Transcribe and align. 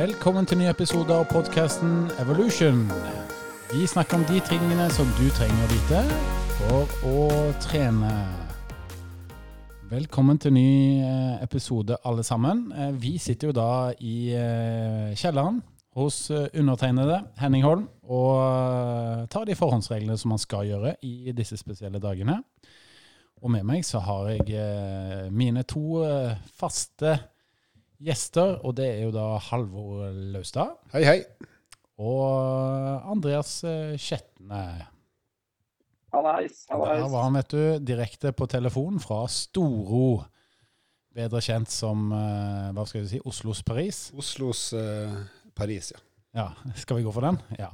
Velkommen 0.00 0.46
til 0.48 0.56
ny 0.56 0.64
episode 0.64 1.12
av 1.12 1.26
podkasten 1.28 2.06
Evolution. 2.22 2.86
Vi 3.68 3.84
snakker 3.84 4.16
om 4.16 4.22
de 4.24 4.38
tingene 4.48 4.86
som 4.94 5.08
du 5.18 5.26
trenger 5.36 5.60
å 5.60 5.66
vite 5.68 5.98
for 6.54 6.94
å 7.10 7.24
trene. 7.60 8.12
Velkommen 9.90 10.38
til 10.40 10.54
ny 10.56 10.70
eh, 11.04 11.42
episode, 11.44 11.98
alle 12.08 12.24
sammen. 12.24 12.62
Eh, 12.72 12.94
Vi 12.96 13.18
sitter 13.20 13.50
jo 13.50 13.56
da 13.58 13.72
i 14.00 14.30
eh, 14.32 15.10
kjelleren 15.20 15.58
hos 15.98 16.30
undertegnede 16.32 17.18
Henning 17.42 17.66
Holm 17.66 17.82
og 18.08 19.28
tar 19.28 19.44
de 19.44 19.58
forhåndsreglene 19.58 20.16
som 20.16 20.32
man 20.32 20.40
skal 20.40 20.64
gjøre 20.70 20.94
i 21.04 21.34
disse 21.36 21.60
spesielle 21.60 22.00
dagene. 22.00 22.38
Og 23.44 23.52
med 23.52 23.68
meg 23.68 23.84
så 23.84 24.00
har 24.08 24.32
jeg 24.32 25.28
mine 25.28 25.66
to 25.68 26.00
faste 26.56 27.18
gjester, 28.00 28.56
og 28.64 28.74
det 28.78 28.88
er 28.94 29.02
jo 29.04 29.12
da 29.14 29.26
Halvor 29.50 30.08
Laustad 30.34 30.76
Hei, 30.94 31.02
hei. 31.04 31.18
og 32.00 33.10
Andreas 33.12 33.58
eh, 33.68 33.94
Skjetne. 34.00 34.62
Hallais. 36.10 36.64
Der 36.66 37.06
var 37.06 37.22
han, 37.22 37.36
vet 37.38 37.52
du, 37.54 37.62
direkte 37.86 38.32
på 38.34 38.48
telefon 38.50 38.98
fra 39.02 39.22
Storo. 39.30 40.24
Bedre 41.14 41.42
kjent 41.44 41.70
som 41.70 42.08
eh, 42.14 42.70
hva 42.74 42.86
skal 42.88 43.04
vi 43.04 43.12
si, 43.12 43.20
Oslos 43.26 43.62
Paris. 43.66 44.08
Oslos 44.18 44.70
eh, 44.78 45.20
Paris, 45.54 45.92
ja. 45.94 46.02
Ja, 46.30 46.48
Skal 46.78 47.00
vi 47.00 47.02
gå 47.02 47.10
for 47.10 47.26
den? 47.26 47.40
Ja. 47.58 47.72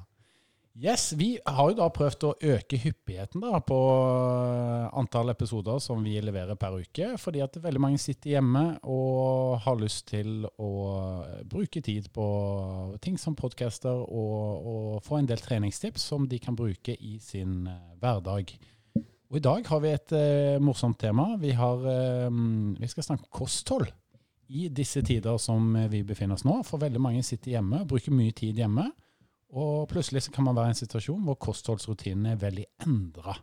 Yes, 0.77 1.15
Vi 1.17 1.39
har 1.41 1.71
jo 1.71 1.77
da 1.79 1.87
prøvd 1.89 2.25
å 2.29 2.31
øke 2.53 2.77
hyppigheten 2.77 3.41
da 3.41 3.63
på 3.65 3.77
eh, 3.97 4.99
antall 5.01 5.33
episoder 5.33 5.79
som 5.81 6.03
vi 6.05 6.19
leverer 6.21 6.59
per 6.61 6.75
uke, 6.77 7.15
fordi 7.17 7.41
at 7.41 7.57
veldig 7.65 7.81
mange 7.81 8.01
sitter 8.03 8.35
hjemme 8.35 8.65
og 8.85 9.55
har 9.65 9.79
lyst 9.81 10.11
til 10.11 10.45
å 10.45 10.73
eh, 11.25 11.39
bruke 11.49 11.81
tid 11.81 12.11
på 12.13 12.27
ting 13.01 13.17
som 13.17 13.39
podcaster 13.39 14.03
og, 14.05 14.67
og 14.69 14.91
få 15.07 15.23
en 15.23 15.31
del 15.31 15.41
treningstips 15.41 16.05
som 16.13 16.29
de 16.29 16.43
kan 16.45 16.59
bruke 16.59 16.93
i 16.93 17.15
sin 17.25 17.65
eh, 17.73 17.97
hverdag. 18.05 18.53
Og 19.01 19.41
I 19.41 19.45
dag 19.49 19.73
har 19.73 19.81
vi 19.81 19.95
et 19.97 20.17
eh, 20.19 20.61
morsomt 20.61 21.01
tema. 21.01 21.31
Vi, 21.41 21.55
har, 21.57 21.89
eh, 21.89 22.29
vi 22.77 22.93
skal 22.93 23.09
snakke 23.09 23.25
om 23.25 23.33
kosthold 23.41 23.89
i 24.53 24.69
disse 24.69 25.01
tider 25.01 25.41
som 25.41 25.73
vi 25.89 26.05
befinner 26.05 26.37
oss 26.37 26.45
nå. 26.45 26.61
For 26.69 26.85
veldig 26.85 27.01
mange 27.01 27.25
sitter 27.25 27.57
hjemme, 27.57 27.81
og 27.81 27.97
bruker 27.97 28.13
mye 28.13 28.37
tid 28.37 28.61
hjemme. 28.61 28.91
Og 29.55 29.87
plutselig 29.91 30.25
kan 30.35 30.47
man 30.47 30.57
være 30.57 30.73
i 30.73 30.75
en 30.75 30.81
situasjon 30.81 31.23
hvor 31.27 31.39
kostholdsrutinene 31.47 32.35
er 32.35 32.41
veldig 32.41 32.67
endra. 32.87 33.37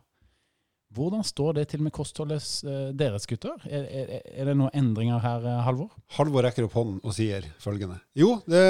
Hvordan 0.94 1.24
står 1.26 1.56
det 1.56 1.64
til 1.72 1.82
med 1.82 1.94
kostholdet 1.94 2.44
eh, 2.68 2.90
deres, 2.94 3.26
gutter? 3.26 3.56
Er, 3.66 3.86
er, 3.88 4.12
er 4.30 4.50
det 4.50 4.54
noen 4.54 4.76
endringer 4.78 5.18
her, 5.22 5.46
eh, 5.50 5.62
Halvor? 5.66 5.90
Halvor 6.14 6.46
rekker 6.46 6.68
opp 6.68 6.76
hånden 6.78 7.00
og 7.02 7.16
sier 7.16 7.48
følgende. 7.62 7.98
Jo, 8.14 8.36
det, 8.46 8.62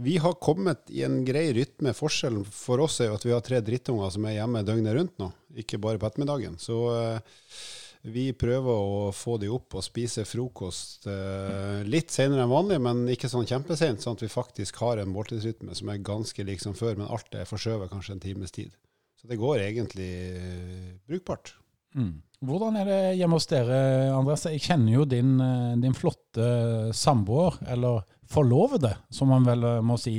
vi 0.00 0.16
har 0.22 0.38
kommet 0.40 0.88
i 0.94 1.02
en 1.04 1.20
grei 1.26 1.50
rytme. 1.52 1.92
Forskjellen 1.96 2.46
for 2.48 2.80
oss 2.86 3.02
er 3.02 3.10
jo 3.10 3.18
at 3.18 3.26
vi 3.28 3.34
har 3.34 3.44
tre 3.44 3.60
drittunger 3.64 4.14
som 4.14 4.24
er 4.28 4.38
hjemme 4.38 4.64
døgnet 4.64 4.96
rundt 4.96 5.18
nå, 5.20 5.28
ikke 5.64 5.82
bare 5.82 6.00
på 6.00 6.08
ettermiddagen. 6.08 6.56
Så 6.62 6.80
eh, 6.96 7.36
vi 8.02 8.32
prøver 8.34 8.66
å 8.72 9.10
få 9.14 9.36
de 9.38 9.48
opp 9.52 9.76
og 9.78 9.84
spise 9.86 10.24
frokost 10.26 11.06
eh, 11.10 11.82
litt 11.86 12.10
senere 12.10 12.42
enn 12.42 12.50
vanlig, 12.50 12.80
men 12.82 13.04
ikke 13.12 13.30
sånn 13.30 13.46
kjempesent, 13.46 14.02
sånn 14.02 14.18
at 14.18 14.24
vi 14.24 14.30
faktisk 14.32 14.80
har 14.82 14.98
en 14.98 15.12
måltidsrytme 15.12 15.76
som 15.78 15.92
er 15.92 16.02
ganske 16.02 16.46
lik 16.48 16.62
som 16.62 16.74
før, 16.74 16.96
men 16.98 17.10
alt 17.12 17.30
er 17.38 17.46
forskjøvet 17.46 17.92
kanskje 17.92 18.16
en 18.16 18.24
times 18.24 18.54
tid. 18.54 18.74
Så 19.20 19.30
det 19.30 19.38
går 19.38 19.62
egentlig 19.62 20.10
eh, 20.34 20.90
brukbart. 21.06 21.54
Mm. 21.94 22.16
Hvordan 22.42 22.80
er 22.80 22.90
det 22.90 23.00
hjemme 23.20 23.38
hos 23.38 23.46
dere, 23.46 23.78
Andreas? 24.10 24.48
Jeg 24.50 24.64
kjenner 24.66 24.96
jo 24.96 25.06
din, 25.06 25.36
eh, 25.38 25.78
din 25.84 25.94
flotte 25.94 26.50
samboer, 26.98 27.60
eller 27.70 28.02
forlovede, 28.26 28.96
som 29.14 29.30
man 29.30 29.46
vel 29.46 29.62
eh, 29.68 29.80
må 29.86 30.00
si 30.00 30.16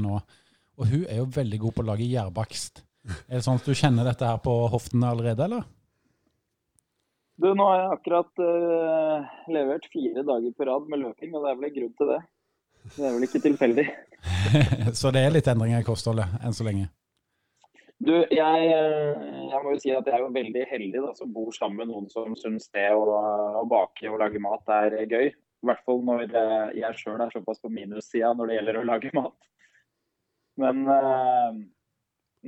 nå. 0.00 0.22
Og 0.80 0.88
hun 0.88 1.04
er 1.04 1.20
jo 1.20 1.30
veldig 1.36 1.60
god 1.66 1.76
på 1.76 1.84
å 1.84 1.90
lage 1.92 2.08
gjærbakst. 2.08 2.80
Er 3.28 3.36
det 3.36 3.44
sånn 3.44 3.60
at 3.60 3.68
du 3.68 3.76
kjenner 3.76 4.08
dette 4.08 4.24
her 4.24 4.40
på 4.40 4.54
hoftene 4.72 5.12
allerede, 5.12 5.44
eller? 5.44 5.68
Du, 7.36 7.50
nå 7.52 7.64
har 7.68 7.80
jeg 7.82 7.96
akkurat 7.98 8.40
uh, 8.40 9.32
levert 9.52 9.84
fire 9.92 10.22
dager 10.24 10.52
på 10.56 10.66
rad 10.68 10.86
med 10.88 11.02
løping, 11.02 11.34
og 11.36 11.44
det 11.44 11.50
er 11.50 11.58
vel 11.58 11.68
en 11.68 11.74
grunn 11.74 11.96
til 11.98 12.12
det. 12.14 12.20
Det 12.94 13.02
er 13.02 13.16
vel 13.16 13.26
ikke 13.26 13.42
tilfeldig. 13.44 13.84
Så 15.00 15.12
det 15.12 15.26
er 15.26 15.34
litt 15.34 15.50
endringer 15.50 15.82
i 15.82 15.86
kostholdet 15.86 16.38
enn 16.40 16.56
så 16.56 16.64
lenge. 16.66 16.88
Du, 17.96 18.12
jeg, 18.12 18.64
eh, 18.76 19.26
jeg 19.50 19.60
må 19.64 19.72
jo 19.72 19.80
si 19.80 19.92
at 19.94 20.04
jeg 20.04 20.18
er 20.18 20.22
jo 20.22 20.32
veldig 20.34 20.64
heldig 20.68 21.00
da, 21.00 21.12
som 21.16 21.32
bor 21.32 21.48
sammen 21.56 21.80
med 21.80 21.88
noen 21.88 22.10
som 22.12 22.34
syns 22.36 22.68
det 22.76 22.90
å, 22.92 23.04
å 23.60 23.62
bake 23.68 24.10
og 24.10 24.20
lage 24.20 24.40
mat 24.42 24.68
er 24.82 24.98
gøy. 25.08 25.30
I 25.32 25.68
hvert 25.70 25.84
fall 25.88 26.02
når 26.04 26.26
eh, 26.28 26.74
jeg 26.82 27.00
sjøl 27.00 27.22
er 27.24 27.32
såpass 27.32 27.62
på 27.62 27.72
minussida 27.72 28.34
når 28.36 28.50
det 28.50 28.58
gjelder 28.58 28.80
å 28.80 28.84
lage 28.90 29.12
mat. 29.16 29.48
Men 30.60 30.84
eh, 30.92 31.62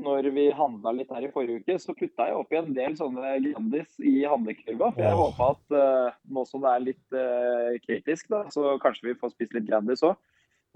når 0.02 0.30
vi 0.34 0.46
handla 0.54 0.92
litt 0.96 1.10
her 1.14 1.26
i 1.26 1.30
forrige 1.32 1.62
uke, 1.62 1.76
så 1.82 1.94
putta 1.96 2.28
jeg 2.28 2.38
oppi 2.38 2.58
en 2.58 2.72
del 2.76 2.96
sånne 2.98 3.34
Grandis 3.44 4.00
i 4.00 4.22
handlekurva. 4.28 4.90
For 4.94 5.04
jeg 5.04 5.18
håpa 5.20 5.50
at 5.54 5.76
uh, 5.76 6.16
nå 6.34 6.44
som 6.48 6.64
det 6.64 6.72
er 6.72 6.84
litt 6.86 7.16
uh, 7.16 7.76
kritisk, 7.84 8.28
da, 8.32 8.44
så 8.54 8.76
kanskje 8.82 9.10
vi 9.10 9.16
får 9.20 9.34
spist 9.34 9.56
litt 9.56 9.68
Grandis 9.68 10.04
òg. 10.06 10.18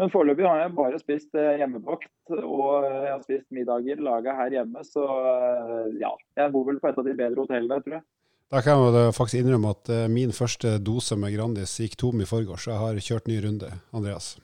Men 0.01 0.09
foreløpig 0.13 0.47
har 0.49 0.63
jeg 0.63 0.75
bare 0.77 1.01
spist 1.03 1.37
uh, 1.39 1.53
hjemmebakt, 1.61 2.13
og 2.39 2.87
jeg 2.89 3.11
har 3.11 3.25
spist 3.25 3.49
middager 3.55 4.03
laga 4.05 4.37
her 4.41 4.59
hjemme. 4.59 4.85
Så 4.89 5.07
ja, 6.01 6.15
jeg 6.39 6.55
bor 6.55 6.69
vel 6.69 6.81
på 6.83 6.93
et 6.93 7.03
av 7.03 7.09
de 7.09 7.17
bedre 7.19 7.45
hotellene, 7.45 7.83
tror 7.85 7.99
jeg. 8.01 8.07
Da 8.53 8.61
kan 8.61 8.83
jeg 8.85 9.17
faktisk 9.17 9.41
innrømme 9.41 9.73
at 9.73 9.89
min 10.13 10.35
første 10.37 10.77
dose 10.85 11.17
med 11.17 11.33
Grandis 11.33 11.79
gikk 11.81 11.97
tom 12.01 12.21
i 12.21 12.29
forgårs. 12.29 12.67
så 12.67 12.75
Jeg 12.75 12.83
har 12.85 13.05
kjørt 13.09 13.31
ny 13.33 13.41
runde, 13.47 13.71
Andreas. 13.97 14.35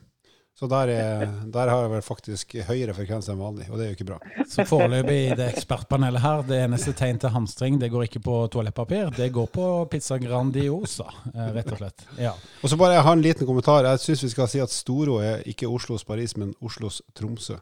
Så 0.59 0.67
der, 0.67 0.91
er, 0.91 1.21
der 1.55 1.71
har 1.71 1.85
jeg 1.85 1.91
vel 1.93 2.01
faktisk 2.03 2.55
høyere 2.67 2.95
frekvens 2.97 3.29
enn 3.31 3.39
vanlig, 3.39 3.69
og 3.71 3.79
det 3.79 3.85
er 3.85 3.93
jo 3.93 3.95
ikke 3.95 4.07
bra. 4.09 4.17
Så 4.51 4.65
foreløpig 4.67 5.19
i 5.29 5.37
det 5.39 5.47
ekspertpanelet 5.53 6.19
her, 6.25 6.41
det 6.49 6.59
eneste 6.65 6.95
tegn 6.99 7.21
til 7.23 7.31
hamstring, 7.31 7.77
det 7.79 7.93
går 7.93 8.09
ikke 8.09 8.23
på 8.25 8.41
toalettpapir, 8.51 9.13
det 9.15 9.29
går 9.37 9.47
på 9.55 9.69
pizza 9.93 10.19
Grandiosa, 10.19 11.07
eh, 11.31 11.53
rett 11.55 11.71
og 11.71 11.79
slett. 11.79 12.09
Ja. 12.19 12.33
Og 12.35 12.73
så 12.73 12.79
bare 12.81 12.97
jeg 12.97 13.07
har 13.07 13.15
en 13.15 13.23
liten 13.23 13.47
kommentar. 13.47 13.87
Jeg 13.87 14.03
syns 14.03 14.27
vi 14.27 14.33
skal 14.35 14.51
si 14.51 14.63
at 14.65 14.75
Storo 14.75 15.21
er 15.23 15.47
ikke 15.47 15.71
Oslos 15.71 16.03
Paris, 16.09 16.35
men 16.35 16.51
Oslos 16.59 17.05
Tromsø. 17.15 17.61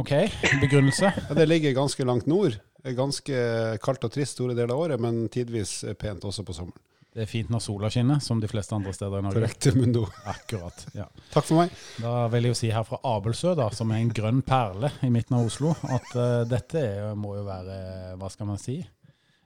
OK, 0.00 0.14
begrunnelse? 0.62 1.12
Ja, 1.28 1.36
det 1.36 1.50
ligger 1.50 1.76
ganske 1.82 2.06
langt 2.08 2.30
nord. 2.30 2.56
Ganske 2.96 3.44
kaldt 3.84 4.08
og 4.08 4.14
trist 4.14 4.38
store 4.38 4.56
deler 4.56 4.72
av 4.72 4.86
året, 4.86 5.04
men 5.04 5.26
tidvis 5.28 5.82
pent 6.00 6.24
også 6.24 6.48
på 6.48 6.56
sommeren. 6.56 6.80
Det 7.10 7.24
er 7.24 7.26
fint 7.26 7.48
når 7.50 7.62
sola 7.64 7.88
skinner, 7.90 8.20
som 8.22 8.38
de 8.38 8.46
fleste 8.50 8.76
andre 8.76 8.92
steder 8.94 9.18
i 9.18 9.24
Norge. 9.26 9.40
Korrekt, 9.40 9.66
Mundo. 9.74 10.04
Akkurat. 10.30 10.84
ja. 10.94 11.08
Takk 11.32 11.48
for 11.48 11.58
meg. 11.58 11.72
Da 11.98 12.12
vil 12.30 12.46
jeg 12.46 12.54
jo 12.54 12.58
si 12.60 12.70
her 12.70 12.86
fra 12.86 13.00
Abelsø, 13.16 13.56
da, 13.58 13.66
som 13.74 13.90
er 13.90 14.04
en 14.04 14.12
grønn 14.14 14.44
perle 14.46 14.92
i 15.02 15.10
midten 15.10 15.34
av 15.40 15.48
Oslo, 15.48 15.74
at 15.90 16.12
uh, 16.14 16.44
dette 16.46 16.78
er, 16.78 17.08
må 17.18 17.34
jo 17.40 17.42
være 17.48 17.80
Hva 18.20 18.30
skal 18.30 18.50
man 18.52 18.62
si? 18.62 18.78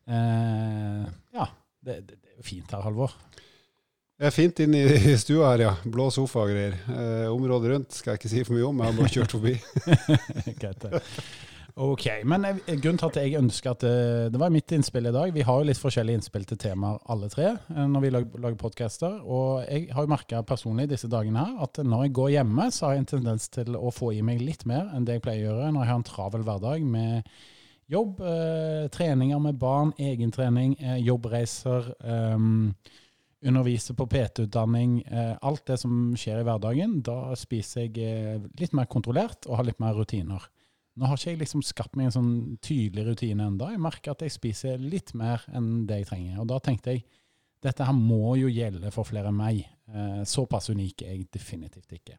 Uh, 0.04 1.08
ja, 1.32 1.48
det, 1.80 2.02
det, 2.04 2.18
det 2.20 2.34
er 2.34 2.42
jo 2.42 2.46
fint 2.50 2.76
her, 2.76 2.84
Halvor. 2.84 3.16
Det 4.14 4.28
er 4.28 4.36
fint 4.36 4.60
inne 4.62 4.84
i 4.84 5.16
stua 5.18 5.54
her, 5.54 5.64
ja. 5.64 5.72
Blå 5.88 6.10
sofa 6.12 6.44
og 6.44 6.52
greier. 6.52 6.76
Uh, 6.84 7.32
området 7.32 7.72
rundt 7.72 7.96
skal 7.96 8.12
jeg 8.12 8.20
ikke 8.20 8.34
si 8.34 8.44
for 8.44 8.58
mye 8.58 8.68
om, 8.68 8.84
jeg 8.84 8.92
har 8.92 9.00
bare 9.00 9.14
kjørt 9.16 9.34
forbi. 9.38 9.56
Greit. 10.60 10.84
det. 10.84 11.02
Ok, 11.74 12.04
men 12.22 12.44
eh, 12.46 12.58
grunnen 12.78 13.00
til 13.00 13.08
at 13.08 13.16
jeg 13.18 13.34
ønsker 13.40 13.72
at 13.72 13.80
det, 13.82 13.94
det 14.30 14.38
var 14.38 14.52
mitt 14.54 14.70
innspill 14.76 15.08
i 15.10 15.12
dag 15.14 15.32
Vi 15.34 15.42
har 15.42 15.56
jo 15.58 15.66
litt 15.66 15.80
forskjellige 15.80 16.20
innspill 16.20 16.44
til 16.46 16.60
temaer 16.62 17.00
alle 17.10 17.26
tre 17.32 17.48
eh, 17.50 17.80
når 17.90 18.04
vi 18.04 18.12
lager, 18.14 18.42
lager 18.44 18.60
podcaster. 18.60 19.16
Og 19.26 19.64
jeg 19.66 19.88
har 19.90 20.06
jo 20.06 20.12
merka 20.12 20.44
personlig 20.46 20.86
disse 20.92 21.10
dagene 21.10 21.42
her 21.42 21.64
at 21.66 21.82
når 21.82 22.06
jeg 22.06 22.14
går 22.20 22.30
hjemme, 22.36 22.68
så 22.70 22.86
har 22.86 22.94
jeg 22.94 23.02
en 23.02 23.10
tendens 23.16 23.48
til 23.50 23.74
å 23.74 23.90
få 23.90 24.12
i 24.14 24.22
meg 24.22 24.44
litt 24.44 24.62
mer 24.70 24.92
enn 24.94 25.08
det 25.08 25.18
jeg 25.18 25.26
pleier 25.26 25.48
å 25.48 25.48
gjøre 25.48 25.72
når 25.74 25.82
jeg 25.82 25.90
har 25.90 25.98
en 25.98 26.08
travel 26.12 26.46
hverdag 26.46 26.86
med 26.94 27.34
jobb, 27.90 28.22
eh, 28.22 28.86
treninger 28.94 29.42
med 29.42 29.58
barn, 29.58 29.90
egentrening, 29.98 30.78
eh, 30.78 31.00
jobbreiser. 31.02 31.90
Eh, 32.06 32.38
undervise 33.44 33.94
på 33.98 34.06
PT-utdanning, 34.08 35.02
eh, 35.10 35.36
alt 35.42 35.66
det 35.66 35.78
som 35.82 36.14
skjer 36.16 36.40
i 36.40 36.46
hverdagen, 36.46 37.00
da 37.04 37.34
spiser 37.36 37.88
jeg 37.88 37.98
eh, 37.98 38.46
litt 38.60 38.72
mer 38.72 38.86
kontrollert 38.86 39.48
og 39.48 39.58
har 39.58 39.66
litt 39.68 39.82
mer 39.82 39.98
rutiner. 39.98 40.46
Nå 40.94 41.08
har 41.10 41.18
ikke 41.18 41.32
jeg 41.32 41.40
liksom 41.40 41.62
skapt 41.66 41.96
meg 41.98 42.06
en 42.08 42.14
sånn 42.14 42.34
tydelig 42.62 43.06
rutine 43.08 43.48
enda. 43.48 43.72
Jeg 43.72 43.82
merker 43.82 44.14
at 44.14 44.22
jeg 44.22 44.34
spiser 44.34 44.78
litt 44.78 45.10
mer 45.18 45.42
enn 45.54 45.86
det 45.88 46.02
jeg 46.02 46.10
trenger. 46.12 46.36
Og 46.42 46.50
da 46.52 46.60
tenkte 46.62 46.94
jeg 46.94 47.02
dette 47.64 47.86
her 47.88 47.96
må 47.96 48.36
jo 48.38 48.50
gjelde 48.52 48.92
for 48.94 49.08
flere 49.08 49.32
enn 49.32 49.38
meg. 49.40 49.64
Eh, 49.90 50.20
såpass 50.28 50.70
unik 50.70 51.02
er 51.02 51.16
jeg 51.16 51.26
definitivt 51.34 51.96
ikke. 51.96 52.18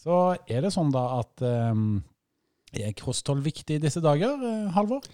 Så 0.00 0.16
er 0.48 0.64
det 0.64 0.70
sånn 0.72 0.92
da 0.94 1.02
at 1.18 1.44
eh, 1.44 1.84
er 2.86 2.96
kosthold 2.96 3.44
viktig 3.44 3.76
i 3.76 3.82
disse 3.82 4.00
dager, 4.00 4.38
eh, 4.40 4.70
Halvor? 4.76 5.04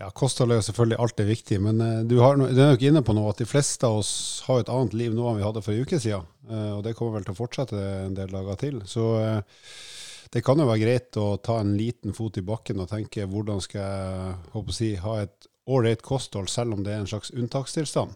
Ja, 0.00 0.08
Kosthold 0.16 0.54
er 0.54 0.56
jo 0.62 0.64
selvfølgelig 0.64 0.96
alltid 1.04 1.26
viktig, 1.28 1.56
men 1.60 1.80
eh, 1.84 1.98
du, 2.08 2.16
har, 2.24 2.38
du 2.40 2.48
er 2.56 2.70
nok 2.72 2.84
inne 2.88 3.02
på 3.04 3.12
noe 3.16 3.32
at 3.34 3.40
de 3.42 3.46
fleste 3.48 3.84
av 3.84 3.98
oss 4.00 4.12
har 4.46 4.62
et 4.62 4.70
annet 4.72 4.96
liv 4.96 5.12
nå 5.12 5.26
enn 5.28 5.36
vi 5.40 5.44
hadde 5.44 5.60
for 5.64 5.76
en 5.76 5.84
uke 5.84 5.98
siden. 6.00 6.24
eh, 6.48 6.70
Og 6.72 6.80
det 6.86 6.94
kommer 6.96 7.18
vel 7.18 7.26
til 7.28 7.36
å 7.36 7.40
fortsette 7.40 7.80
en 8.06 8.16
del 8.16 8.32
dager 8.32 8.56
til. 8.60 8.78
Så 8.88 9.10
det 10.30 10.44
kan 10.46 10.60
jo 10.62 10.68
være 10.68 10.82
greit 10.84 11.16
å 11.18 11.36
ta 11.42 11.58
en 11.60 11.72
liten 11.78 12.14
fot 12.14 12.38
i 12.38 12.44
bakken 12.46 12.82
og 12.82 12.90
tenke 12.92 13.26
hvordan 13.26 13.62
skal 13.64 13.80
jeg 13.80 14.34
håper 14.52 14.74
å 14.74 14.76
si, 14.76 14.92
ha 15.02 15.16
et 15.24 15.48
ålreit 15.70 16.02
kosthold, 16.06 16.50
selv 16.50 16.76
om 16.76 16.84
det 16.86 16.94
er 16.94 17.02
en 17.02 17.10
slags 17.10 17.32
unntakstilstand. 17.34 18.14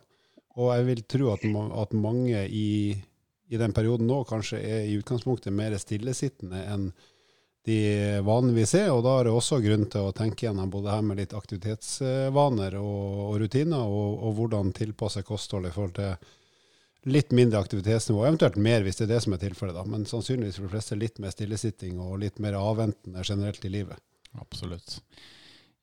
Og 0.54 0.70
jeg 0.70 0.86
vil 0.86 1.02
tro 1.10 1.32
at, 1.34 1.42
at 1.82 1.98
mange 1.98 2.46
i 2.46 2.68
i 3.54 3.58
den 3.60 3.72
perioden 3.72 4.08
nå 4.08 4.22
kanskje 4.28 4.60
er 4.60 4.86
i 4.88 4.96
utgangspunktet 4.98 5.52
mer 5.54 5.76
stillesittende 5.78 6.62
enn 6.72 6.88
de 7.64 7.78
vanligvis 8.24 8.74
er. 8.76 8.90
Og 8.92 9.04
da 9.06 9.18
er 9.18 9.28
det 9.28 9.34
også 9.34 9.60
grunn 9.64 9.86
til 9.92 10.08
å 10.08 10.14
tenke 10.16 10.46
gjennom 10.46 10.72
både 10.72 10.92
her 10.92 11.04
med 11.06 11.20
litt 11.20 11.36
aktivitetsvaner 11.36 12.78
og, 12.80 13.20
og 13.28 13.36
rutiner, 13.44 13.84
og, 13.84 14.18
og, 14.20 14.32
hvordan 14.38 14.72
tilpasse 14.76 15.24
kostholdet 15.26 15.72
i 15.72 15.76
forhold 15.76 15.94
til 15.98 16.32
litt 17.04 17.32
mindre 17.36 17.60
aktivitetsnivå, 17.60 18.24
eventuelt 18.24 18.56
mer 18.56 18.84
hvis 18.84 19.00
det 19.00 19.08
er 19.08 19.14
det 19.14 19.22
som 19.24 19.36
er 19.36 19.42
tilfellet. 19.42 19.76
da, 19.76 19.84
Men 19.84 20.06
sannsynligvis 20.08 20.58
for 20.58 20.68
de 20.68 20.74
fleste 20.74 20.98
litt 20.98 21.20
mer 21.22 21.34
stillesitting 21.34 22.00
og 22.00 22.18
litt 22.24 22.40
mer 22.42 22.56
avventende 22.58 23.24
generelt 23.24 23.64
i 23.64 23.72
livet. 23.72 24.00
Absolutt. 24.40 24.98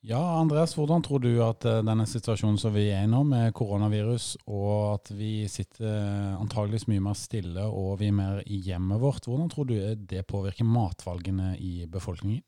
Ja, 0.01 0.17
Andreas, 0.39 0.73
hvordan 0.73 1.03
tror 1.05 1.21
du 1.21 1.29
at 1.45 1.65
eh, 1.69 1.83
denne 1.85 2.07
situasjonen 2.09 2.57
som 2.57 2.73
vi 2.73 2.87
er 2.89 3.03
i 3.05 3.09
nå, 3.09 3.21
med 3.29 3.53
koronavirus, 3.53 4.31
og 4.49 4.95
at 4.95 5.11
vi 5.13 5.45
sitter 5.45 6.39
antageligvis 6.41 6.87
mye 6.89 7.03
mer 7.05 7.19
stille 7.19 7.67
og 7.69 7.99
vi 7.99 8.09
er 8.09 8.15
mer 8.17 8.39
i 8.49 8.57
hjemmet 8.65 8.97
vårt, 9.03 9.29
hvordan 9.29 9.51
tror 9.53 9.69
du 9.69 9.75
det 10.09 10.25
påvirker 10.25 10.65
matvalgene 10.65 11.53
i 11.61 11.85
befolkningen? 11.85 12.41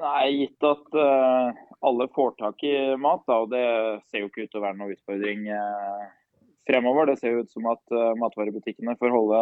Nei, 0.00 0.30
Gitt 0.38 0.64
at 0.64 0.94
uh, 0.96 1.50
alle 1.84 2.06
får 2.14 2.38
tak 2.38 2.62
i 2.64 2.72
mat, 2.96 3.26
da, 3.26 3.42
og 3.42 3.50
det 3.52 3.66
ser 4.08 4.22
jo 4.22 4.30
ikke 4.30 4.46
ut 4.46 4.54
til 4.54 4.62
å 4.62 4.64
være 4.64 4.78
noen 4.78 4.94
utfordring 4.94 5.42
uh, 5.52 6.06
fremover. 6.70 7.10
Det 7.10 7.18
ser 7.20 7.34
jo 7.34 7.44
ut 7.44 7.52
som 7.52 7.66
at 7.70 7.82
uh, 7.94 8.12
matvarebutikkene 8.20 8.96
får 9.00 9.14
holde 9.14 9.40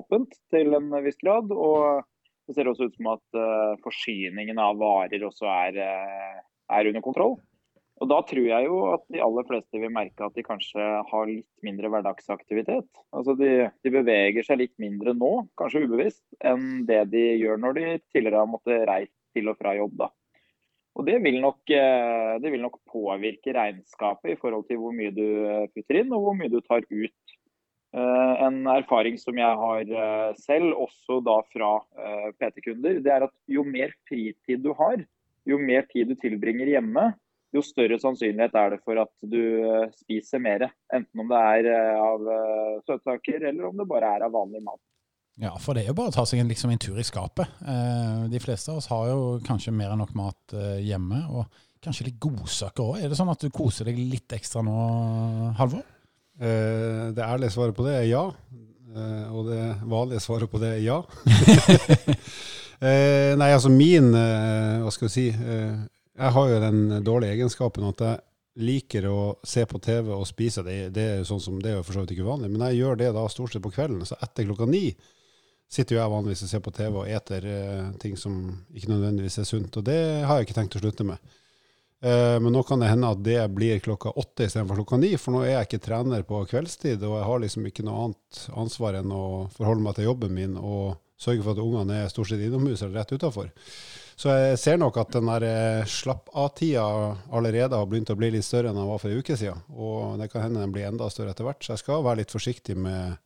åpent 0.00 0.34
til 0.52 0.74
en 0.76 0.90
viss 1.04 1.20
grad. 1.22 1.52
og 1.54 2.02
det 2.50 2.56
ser 2.56 2.66
også 2.66 2.88
ut 2.90 2.96
som 2.98 3.12
at 3.12 3.38
uh, 3.38 3.78
forsyningen 3.84 4.58
av 4.58 4.80
varer 4.80 5.22
også 5.22 5.46
er, 5.46 5.78
uh, 5.78 6.42
er, 6.74 6.90
under 6.90 7.04
kontroll. 7.04 7.36
Og 8.00 8.08
Da 8.10 8.18
tror 8.26 8.46
jeg 8.48 8.66
jo 8.66 8.78
at 8.94 9.02
de 9.12 9.20
aller 9.22 9.46
fleste 9.46 9.78
vil 9.78 9.92
merke 9.92 10.24
at 10.24 10.34
de 10.34 10.42
kanskje 10.42 10.86
har 11.10 11.28
litt 11.28 11.66
mindre 11.66 11.90
hverdagsaktivitet. 11.92 12.88
Altså 13.14 13.36
de, 13.38 13.68
de 13.84 13.92
beveger 13.92 14.46
seg 14.46 14.62
litt 14.62 14.74
mindre 14.82 15.14
nå, 15.14 15.30
kanskje 15.60 15.84
ubevisst, 15.84 16.24
enn 16.42 16.88
det 16.88 17.04
de 17.12 17.26
gjør 17.42 17.60
når 17.60 17.76
de 17.76 17.86
tidligere 18.08 18.40
har 18.40 18.50
måttet 18.50 18.86
reise 18.88 19.14
til 19.36 19.52
og 19.52 19.60
fra 19.60 19.76
jobb. 19.78 19.94
da. 20.00 20.10
Og 20.98 21.06
det 21.06 21.20
vil, 21.22 21.38
nok, 21.40 21.60
uh, 21.70 22.34
det 22.42 22.50
vil 22.50 22.64
nok 22.64 22.80
påvirke 22.90 23.54
regnskapet 23.56 24.34
i 24.34 24.38
forhold 24.40 24.66
til 24.68 24.80
hvor 24.82 24.94
mye 24.96 25.12
du 25.14 25.26
putter 25.74 26.00
inn 26.02 26.10
og 26.16 26.24
hvor 26.24 26.34
mye 26.36 26.50
du 26.52 26.58
tar 26.66 26.82
ut 26.90 27.36
Eh, 27.90 28.34
en 28.46 28.66
erfaring 28.70 29.16
som 29.18 29.38
jeg 29.38 29.56
har 29.62 29.80
eh, 29.82 30.28
selv, 30.38 30.76
også 30.78 31.18
da 31.26 31.40
fra 31.50 31.72
eh, 31.98 32.28
PT-kunder, 32.38 33.00
det 33.02 33.10
er 33.10 33.26
at 33.26 33.34
jo 33.50 33.64
mer 33.66 33.90
fritid 34.06 34.62
du 34.62 34.70
har, 34.78 35.02
jo 35.48 35.58
mer 35.58 35.88
tid 35.90 36.12
du 36.12 36.14
tilbringer 36.20 36.70
hjemme, 36.70 37.08
jo 37.50 37.64
større 37.66 37.98
sannsynlighet 37.98 38.54
er 38.54 38.76
det 38.76 38.78
for 38.84 39.00
at 39.02 39.10
du 39.26 39.42
spiser 40.04 40.38
mer. 40.38 40.68
Enten 40.94 41.24
om 41.24 41.32
det 41.32 41.40
er 41.40 41.96
av 41.98 42.28
søtsaker, 42.86 43.42
eller 43.42 43.66
om 43.66 43.80
det 43.80 43.88
bare 43.90 44.12
er 44.14 44.22
av 44.22 44.36
vanlig 44.36 44.62
mat. 44.62 44.78
Ja, 45.40 45.54
for 45.62 45.76
det 45.76 45.84
er 45.84 45.92
jo 45.92 45.96
bare 46.00 46.10
å 46.10 46.14
ta 46.14 46.24
seg 46.28 46.42
en, 46.42 46.50
liksom, 46.50 46.72
en 46.72 46.80
tur 46.82 46.98
i 47.00 47.06
skapet. 47.06 47.48
De 48.28 48.40
fleste 48.42 48.72
av 48.72 48.80
oss 48.80 48.90
har 48.90 49.06
jo 49.08 49.20
kanskje 49.46 49.72
mer 49.72 49.94
enn 49.94 50.02
nok 50.02 50.10
mat 50.18 50.54
hjemme, 50.82 51.22
og 51.30 51.46
kanskje 51.84 52.10
litt 52.10 52.18
godsaker 52.20 52.84
òg. 52.84 52.98
Er 53.00 53.08
det 53.08 53.16
sånn 53.16 53.30
at 53.32 53.40
du 53.40 53.48
koser 53.54 53.88
deg 53.88 53.96
litt 54.00 54.34
ekstra 54.36 54.60
nå, 54.66 54.74
Halvor? 55.56 55.86
Eh, 56.40 57.12
det 57.12 57.24
ærlige 57.24 57.52
svaret 57.52 57.76
på 57.76 57.84
det 57.84 57.98
er 57.98 58.06
ja. 58.08 58.24
Uh, 58.90 59.26
og 59.38 59.44
det 59.46 59.64
vanlige 59.86 60.22
svaret 60.24 60.50
på 60.50 60.58
det 60.58 60.72
er 60.74 60.80
ja. 60.82 60.96
uh, 62.82 63.32
nei, 63.40 63.50
altså 63.52 63.70
min 63.70 64.08
Hva 64.10 64.90
skal 64.90 65.06
vi 65.06 65.12
si 65.14 65.26
Jeg 65.30 66.32
har 66.34 66.48
jo 66.50 66.56
den 66.64 66.80
dårlige 67.06 67.36
egenskapen 67.36 67.86
at 67.86 68.02
jeg 68.02 68.18
liker 68.66 69.06
å 69.06 69.20
se 69.46 69.62
på 69.68 69.78
TV 69.78 70.10
og 70.10 70.26
spise. 70.26 70.64
Det, 70.66 70.88
det 70.96 71.04
er 71.04 71.20
jo 71.20 71.28
sånn 71.28 71.44
som 71.44 71.60
det 71.62 71.70
er 71.70 71.84
for 71.86 71.94
så 71.94 72.02
vidt 72.02 72.16
ikke 72.16 72.26
vanlig, 72.26 72.50
men 72.50 72.66
jeg 72.66 72.80
gjør 72.80 72.98
det 72.98 73.12
da 73.14 73.22
stort 73.30 73.54
sett 73.54 73.62
på 73.62 73.70
kvelden. 73.76 74.02
Så 74.08 74.18
etter 74.18 74.48
klokka 74.48 74.66
ni 74.68 74.88
sitter 75.70 75.96
jo 75.96 76.00
jeg 76.00 76.12
vanligvis 76.12 76.44
og 76.46 76.50
ser 76.50 76.62
på 76.64 76.72
TV 76.74 76.96
og 77.02 77.10
eter 77.10 77.44
ting 78.02 78.16
som 78.18 78.40
ikke 78.74 78.90
nødvendigvis 78.90 79.38
er 79.38 79.46
sunt. 79.46 79.76
Og 79.78 79.86
det 79.86 80.00
har 80.26 80.40
jeg 80.40 80.48
ikke 80.48 80.58
tenkt 80.58 80.78
å 80.78 80.82
slutte 80.82 81.06
med. 81.06 81.30
Eh, 82.02 82.40
men 82.40 82.52
nå 82.52 82.62
kan 82.62 82.80
det 82.80 82.88
hende 82.88 83.12
at 83.12 83.20
det 83.24 83.40
blir 83.52 83.80
klokka 83.84 84.14
åtte 84.16 84.46
istedenfor 84.46 84.80
klokka 84.80 84.98
ni, 85.02 85.12
for 85.20 85.36
nå 85.36 85.44
er 85.44 85.58
jeg 85.58 85.68
ikke 85.68 85.84
trener 85.84 86.24
på 86.24 86.40
kveldstid, 86.48 87.02
og 87.04 87.18
jeg 87.18 87.28
har 87.28 87.42
liksom 87.44 87.66
ikke 87.68 87.84
noe 87.84 88.04
annet 88.06 88.42
ansvar 88.62 88.96
enn 89.02 89.12
å 89.12 89.24
forholde 89.56 89.84
meg 89.84 89.98
til 89.98 90.08
jobben 90.08 90.36
min 90.36 90.56
og 90.56 90.96
sørge 91.20 91.44
for 91.44 91.52
at 91.52 91.60
ungene 91.60 91.98
er 92.00 92.12
stort 92.12 92.30
sett 92.30 92.40
innomhus 92.40 92.80
eller 92.80 93.02
rett 93.02 93.12
utafor. 93.12 93.50
Så 94.20 94.32
jeg 94.32 94.60
ser 94.60 94.80
nok 94.80 94.96
at 95.00 95.12
den 95.12 95.28
der 95.28 95.44
eh, 95.48 95.88
slapp-av-tida 95.88 96.86
allerede 97.36 97.76
har 97.76 97.88
begynt 97.88 98.12
å 98.12 98.16
bli 98.16 98.32
litt 98.32 98.48
større 98.48 98.72
enn 98.72 98.80
den 98.80 98.88
var 98.88 99.00
for 99.00 99.12
ei 99.12 99.20
uke 99.20 99.36
siden. 99.36 99.60
Og 99.76 100.16
det 100.20 100.30
kan 100.32 100.46
hende 100.46 100.64
den 100.64 100.72
blir 100.72 100.88
enda 100.88 101.08
større 101.12 101.34
etter 101.34 101.44
hvert, 101.44 101.60
så 101.64 101.74
jeg 101.74 101.84
skal 101.84 102.04
være 102.04 102.22
litt 102.22 102.32
forsiktig 102.32 102.78
med 102.80 103.20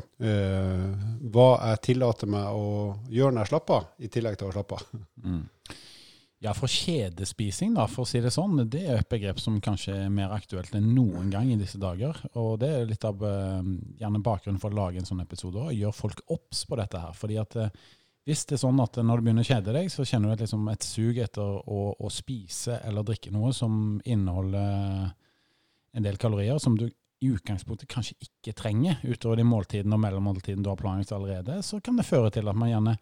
uh, 0.00 1.06
hva 1.32 1.48
jeg 1.70 1.84
tillater 1.90 2.30
meg 2.30 2.56
å 2.56 2.66
gjøre 3.12 3.36
når 3.36 3.44
jeg 3.44 3.52
slapper 3.52 3.78
av, 3.78 3.88
i 4.00 4.10
tillegg 4.12 4.38
til 4.40 4.50
å 4.50 4.54
slappe 4.54 4.78
av. 4.78 5.00
Mm. 5.24 5.42
Ja, 6.40 6.54
for 6.56 6.72
kjedespising, 6.72 7.74
da, 7.76 7.84
for 7.90 8.06
å 8.06 8.08
si 8.08 8.22
det 8.24 8.32
sånn, 8.32 8.62
det 8.72 8.80
er 8.86 9.02
et 9.02 9.10
begrep 9.12 9.42
som 9.42 9.58
kanskje 9.60 9.92
er 10.06 10.12
mer 10.12 10.32
aktuelt 10.32 10.72
enn 10.76 10.86
noen 10.96 11.28
gang 11.32 11.50
i 11.52 11.58
disse 11.60 11.76
dager. 11.80 12.16
Og 12.40 12.54
det 12.62 12.70
er 12.78 12.88
litt 12.88 13.04
av 13.04 13.20
uh, 13.20 13.60
gjerne 14.00 14.22
bakgrunnen 14.24 14.60
for 14.62 14.72
å 14.72 14.78
lage 14.78 15.02
en 15.02 15.08
sånn 15.08 15.20
episode 15.20 15.60
òg. 15.60 15.74
Gjør 15.76 15.96
folk 15.98 16.22
obs 16.32 16.64
på 16.64 16.80
dette 16.80 17.02
her. 17.02 17.12
fordi 17.16 17.36
at 17.42 17.58
uh, 17.60 17.68
hvis 18.24 18.46
det 18.48 18.56
er 18.56 18.62
sånn 18.62 18.80
at 18.80 18.96
når 19.04 19.20
du 19.20 19.26
begynner 19.26 19.44
å 19.44 19.50
kjede 19.50 19.74
deg, 19.76 19.92
så 19.92 20.06
kjenner 20.08 20.30
du 20.30 20.38
et, 20.38 20.46
liksom, 20.46 20.64
et 20.72 20.86
sug 20.86 21.20
etter 21.20 21.60
å, 21.60 21.80
å, 21.92 22.10
spise 22.12 22.78
eller 22.88 23.04
drikke 23.04 23.32
noe 23.34 23.52
som 23.56 23.74
inneholder 24.04 25.12
en 25.90 26.06
del 26.06 26.18
kalorier 26.20 26.60
som 26.62 26.76
du 26.78 26.86
i 27.20 27.30
utgangspunktet 27.34 27.90
kanskje 27.90 28.16
ikke 28.24 28.54
trenger, 28.56 29.00
utover 29.04 29.40
de 29.40 29.44
måltidene 29.44 29.96
og 29.96 30.02
mellommåltidene 30.02 30.64
du 30.64 30.70
har 30.72 30.78
planlagt 30.80 31.12
allerede, 31.12 31.60
så 31.66 31.80
kan 31.84 31.98
det 32.00 32.08
føre 32.08 32.30
til 32.32 32.48
at 32.48 32.56
man 32.56 32.70
gjerne 32.72 32.96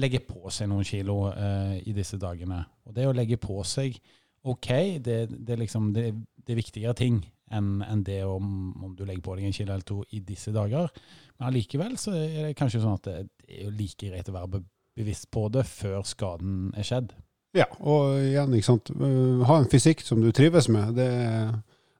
legger 0.00 0.24
på 0.26 0.50
seg 0.50 0.70
noen 0.70 0.86
kilo 0.86 1.18
eh, 1.32 1.78
i 1.86 1.94
disse 1.94 2.18
dagene. 2.22 2.60
Og 2.86 2.94
det 2.94 3.06
å 3.08 3.14
legge 3.14 3.38
på 3.42 3.60
seg 3.66 3.98
OK, 4.44 4.68
det, 5.02 5.18
det, 5.30 5.56
liksom, 5.58 5.92
det, 5.94 6.10
det 6.44 6.54
er 6.54 6.60
viktigere 6.60 6.94
ting 6.98 7.22
enn 7.54 7.82
en 7.84 8.02
det 8.04 8.22
om, 8.26 8.46
om, 8.82 8.94
du 8.96 9.04
legger 9.04 9.22
på 9.24 9.36
deg 9.38 9.48
en 9.48 9.54
kilo 9.56 9.74
eller 9.74 9.86
to 9.86 10.00
i 10.16 10.20
disse 10.24 10.52
dager. 10.54 10.90
Men 11.38 11.50
allikevel 11.50 11.96
så 12.00 12.14
er 12.18 12.48
det 12.48 12.56
kanskje 12.58 12.82
sånn 12.82 12.98
at 12.98 13.08
det, 13.08 13.18
det 13.44 13.58
er 13.58 13.68
jo 13.68 13.76
like 13.78 14.10
greit 14.10 14.30
å 14.30 14.36
være 14.36 14.64
bevisst 14.94 15.30
på 15.34 15.46
det 15.54 15.64
før 15.68 16.02
skaden 16.06 16.72
er 16.78 16.86
skjedd. 16.86 17.14
Ja, 17.54 17.68
og 17.78 18.18
igjen, 18.18 18.54
ikke 18.56 18.66
sant. 18.66 18.90
Uh, 18.90 19.44
ha 19.46 19.60
en 19.60 19.70
fysikk 19.70 20.02
som 20.02 20.22
du 20.22 20.32
trives 20.34 20.66
med. 20.72 20.96
Det, 20.98 21.08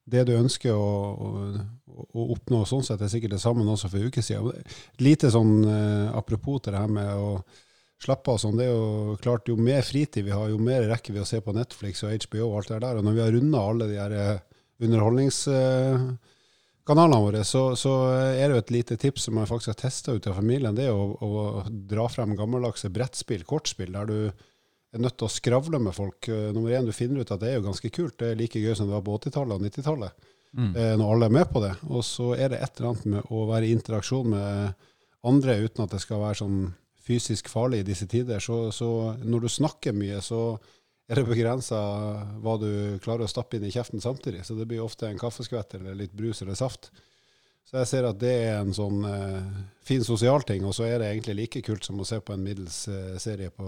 det 0.04 0.26
du 0.28 0.34
ønsker 0.36 0.76
å, 0.76 1.14
å, 1.14 1.28
å, 2.04 2.24
oppnå 2.34 2.64
sånn 2.68 2.84
sett, 2.84 3.00
er 3.00 3.08
sikkert 3.12 3.32
det 3.36 3.42
samme 3.42 3.64
også 3.64 3.88
for 3.88 3.98
en 4.00 4.08
uke 4.12 4.22
siden. 4.24 4.52
Lite 5.00 5.30
sånn 5.32 5.64
eh, 5.64 6.16
apropos 6.16 6.60
til 6.62 6.72
det 6.74 6.82
her 6.82 6.92
med 6.92 7.10
å 7.16 7.38
slappe 8.04 8.30
av 8.34 8.38
sånn. 8.42 8.58
Det 8.58 8.66
er 8.66 8.72
jo 8.74 9.16
klart, 9.22 9.48
jo 9.48 9.56
mer 9.56 9.82
fritid 9.86 10.24
vi 10.26 10.34
har, 10.34 10.48
jo 10.52 10.58
mer 10.60 10.82
rekker 10.90 11.12
vi 11.16 11.22
å 11.22 11.28
se 11.28 11.38
på 11.40 11.56
Netflix 11.56 12.02
og 12.04 12.26
HBO 12.26 12.44
og 12.50 12.56
alt 12.60 12.70
det 12.74 12.82
der. 12.84 12.96
Og 13.00 13.04
når 13.06 13.14
vi 13.16 13.24
har 13.24 13.34
runda 13.36 13.58
alle 13.64 13.84
de 13.90 13.96
her 14.00 14.12
eh, 14.18 14.42
underholdningskanalene 14.84 17.20
våre, 17.24 17.42
så, 17.48 17.62
så, 17.78 17.92
er 18.34 18.44
det 18.44 18.54
jo 18.56 18.64
et 18.64 18.76
lite 18.76 18.94
tips 19.00 19.22
som 19.28 19.34
jeg 19.40 19.52
faktisk 19.52 19.72
har 19.72 19.82
testa 19.86 20.08
ut 20.12 20.28
av 20.28 20.38
familien. 20.42 20.76
Det 20.76 20.86
er 20.90 20.92
å, 20.92 20.94
å 21.16 21.28
dra 21.94 22.04
frem 22.12 22.32
gammeldagse 22.36 22.88
brettspill, 22.92 23.44
kortspill, 23.48 23.92
der 23.96 24.06
du 24.10 24.18
er 24.94 25.02
nødt 25.02 25.16
til 25.18 25.26
å 25.26 25.32
skravle 25.32 25.80
med 25.82 25.96
folk. 25.96 26.28
Eh, 26.28 26.52
nummer 26.54 26.74
én, 26.74 26.86
du 26.86 26.94
finner 26.94 27.24
ut 27.24 27.32
at 27.34 27.42
det 27.42 27.50
er 27.50 27.58
jo 27.58 27.66
ganske 27.66 27.90
kult. 27.94 28.16
Det 28.20 28.30
er 28.30 28.38
like 28.38 28.62
gøy 28.62 28.76
som 28.78 28.88
det 28.88 28.96
var 28.96 29.04
på 29.06 29.18
80-tallet 29.18 29.56
og 29.56 29.66
90-tallet. 29.66 30.30
Mm. 30.54 30.70
Eh, 30.70 30.94
når 31.00 31.12
alle 31.14 31.28
er 31.28 31.36
med 31.40 31.50
på 31.50 31.62
det. 31.64 31.72
Og 31.90 32.04
så 32.06 32.30
er 32.36 32.52
det 32.52 32.62
et 32.62 32.78
eller 32.78 32.92
annet 32.92 33.10
med 33.16 33.34
å 33.34 33.44
være 33.50 33.68
i 33.68 33.74
interaksjon 33.74 34.30
med 34.34 34.88
andre 35.24 35.58
uten 35.64 35.84
at 35.86 35.96
det 35.96 36.02
skal 36.04 36.22
være 36.22 36.40
sånn 36.42 36.58
fysisk 37.04 37.50
farlig 37.52 37.82
i 37.82 37.88
disse 37.90 38.08
tider. 38.08 38.40
Så, 38.40 38.68
så 38.72 38.88
når 39.24 39.44
du 39.44 39.50
snakker 39.52 39.96
mye, 39.96 40.20
så 40.24 40.54
er 41.04 41.20
det 41.20 41.26
begrensa 41.28 41.80
hva 42.40 42.54
du 42.60 43.00
klarer 43.04 43.26
å 43.26 43.30
stappe 43.30 43.58
inn 43.58 43.66
i 43.68 43.72
kjeften 43.74 44.00
samtidig. 44.00 44.44
Så 44.46 44.56
det 44.56 44.68
blir 44.70 44.84
ofte 44.84 45.10
en 45.10 45.20
kaffeskvett 45.20 45.76
eller 45.80 45.98
litt 45.98 46.14
brus 46.16 46.40
eller 46.44 46.56
saft. 46.56 46.92
Så 47.64 47.78
jeg 47.80 47.88
ser 47.88 48.06
at 48.06 48.18
det 48.20 48.32
er 48.44 48.58
en 48.60 48.74
sånn 48.76 49.06
eh, 49.08 49.46
fin 49.84 50.02
sosial 50.04 50.42
ting, 50.44 50.66
og 50.68 50.74
så 50.76 50.84
er 50.84 50.98
det 51.00 51.08
egentlig 51.10 51.34
like 51.38 51.62
kult 51.64 51.86
som 51.86 52.00
å 52.00 52.06
se 52.08 52.18
på 52.20 52.34
en 52.34 52.42
middels 52.44 52.82
eh, 52.92 53.16
serie 53.20 53.48
på 53.52 53.64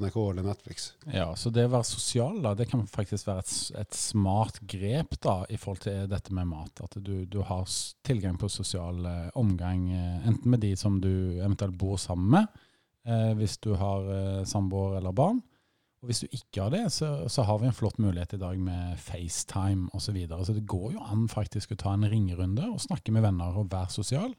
NRK 0.00 0.18
eller 0.20 0.44
Netflix. 0.44 0.90
Ja, 1.12 1.30
så 1.36 1.52
det 1.52 1.64
å 1.68 1.72
være 1.72 1.88
sosial, 1.88 2.38
da, 2.44 2.52
det 2.56 2.68
kan 2.68 2.84
faktisk 2.88 3.28
være 3.28 3.44
et, 3.46 3.54
et, 3.82 3.96
smart 3.96 4.60
grep 4.68 5.16
da, 5.24 5.40
i 5.48 5.56
forhold 5.60 5.84
til 5.86 6.06
dette 6.12 6.36
med 6.36 6.50
mat. 6.52 6.84
At 6.84 7.00
du, 7.00 7.24
du 7.24 7.40
har 7.48 7.64
tilgang 8.06 8.36
på 8.40 8.52
sosial 8.52 9.00
eh, 9.08 9.28
omgang, 9.40 9.88
eh, 9.96 10.28
enten 10.28 10.52
med 10.52 10.64
de 10.64 10.74
som 10.76 11.00
du 11.00 11.12
eventuelt 11.38 11.76
bor 11.80 11.96
sammen 12.00 12.28
med, 12.36 12.64
eh, 13.08 13.32
hvis 13.40 13.56
du 13.64 13.72
har 13.80 14.12
eh, 14.12 14.42
samboer 14.48 15.00
eller 15.00 15.16
barn. 15.16 15.40
Og 15.98 16.10
hvis 16.10 16.20
du 16.22 16.28
ikke 16.30 16.62
har 16.62 16.70
det, 16.70 16.84
så, 16.94 17.08
så, 17.26 17.42
har 17.42 17.58
vi 17.58 17.66
en 17.66 17.74
flott 17.74 17.98
mulighet 17.98 18.36
i 18.36 18.40
dag 18.40 18.58
med 18.62 18.98
FaceTime 19.02 19.88
osv. 19.90 20.04
Så, 20.08 20.12
videre. 20.14 20.44
så 20.46 20.54
det 20.54 20.66
går 20.70 20.92
jo 20.94 21.02
an 21.02 21.26
faktisk 21.30 21.74
å 21.74 21.78
ta 21.80 21.94
en 21.96 22.06
ringerunde 22.06 22.68
og 22.70 22.82
snakke 22.84 23.14
med 23.14 23.26
venner 23.26 23.58
og 23.58 23.72
være 23.72 23.90
sosial. 23.96 24.30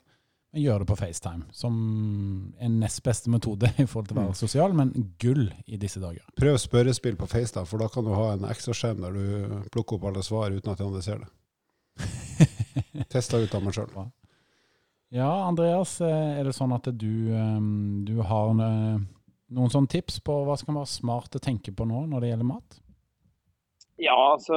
Men 0.49 0.63
gjør 0.63 0.81
det 0.81 0.87
på 0.89 0.95
FaceTime, 0.97 1.43
som 1.53 1.73
en 2.57 2.77
nest 2.81 3.03
beste 3.05 3.29
metode 3.29 3.69
i 3.75 3.85
forhold 3.85 4.07
til 4.09 4.15
å 4.15 4.21
være 4.21 4.31
mm. 4.31 4.39
sosial, 4.39 4.73
men 4.73 4.93
gull 5.21 5.43
i 5.67 5.77
disse 5.77 6.01
dager. 6.01 6.23
Prøv 6.39 6.57
spørrespill 6.63 7.19
på 7.19 7.27
FaceTime, 7.29 7.69
for 7.69 7.83
da 7.83 7.89
kan 7.91 8.07
du 8.07 8.15
ha 8.15 8.31
en 8.33 8.47
ekstraskjerm 8.49 9.03
der 9.03 9.19
du 9.19 9.67
plukker 9.75 9.99
opp 9.99 10.07
alle 10.09 10.23
svar 10.25 10.55
uten 10.55 10.71
at 10.71 10.79
de 10.79 10.87
andre 10.87 11.03
ser 11.05 11.21
det. 11.21 11.29
Testa 13.13 13.37
ut 13.37 13.53
av 13.53 13.67
meg 13.67 13.77
sjøl. 13.77 13.93
Ja, 15.13 15.29
Andreas, 15.43 15.99
er 16.05 16.41
det 16.45 16.55
sånn 16.55 16.73
at 16.73 16.87
du, 16.97 17.29
du 18.07 18.15
har 18.25 18.55
noen 19.55 19.71
sånne 19.73 19.91
tips 19.91 20.19
på 20.25 20.43
hva 20.47 20.55
skal 20.59 20.77
være 20.77 20.91
smart 20.91 21.35
å 21.37 21.41
tenke 21.43 21.73
på 21.75 21.87
nå 21.89 22.05
når 22.11 22.23
det 22.23 22.31
gjelder 22.33 22.49
mat? 22.49 22.79
Ja, 23.99 24.15
altså 24.15 24.55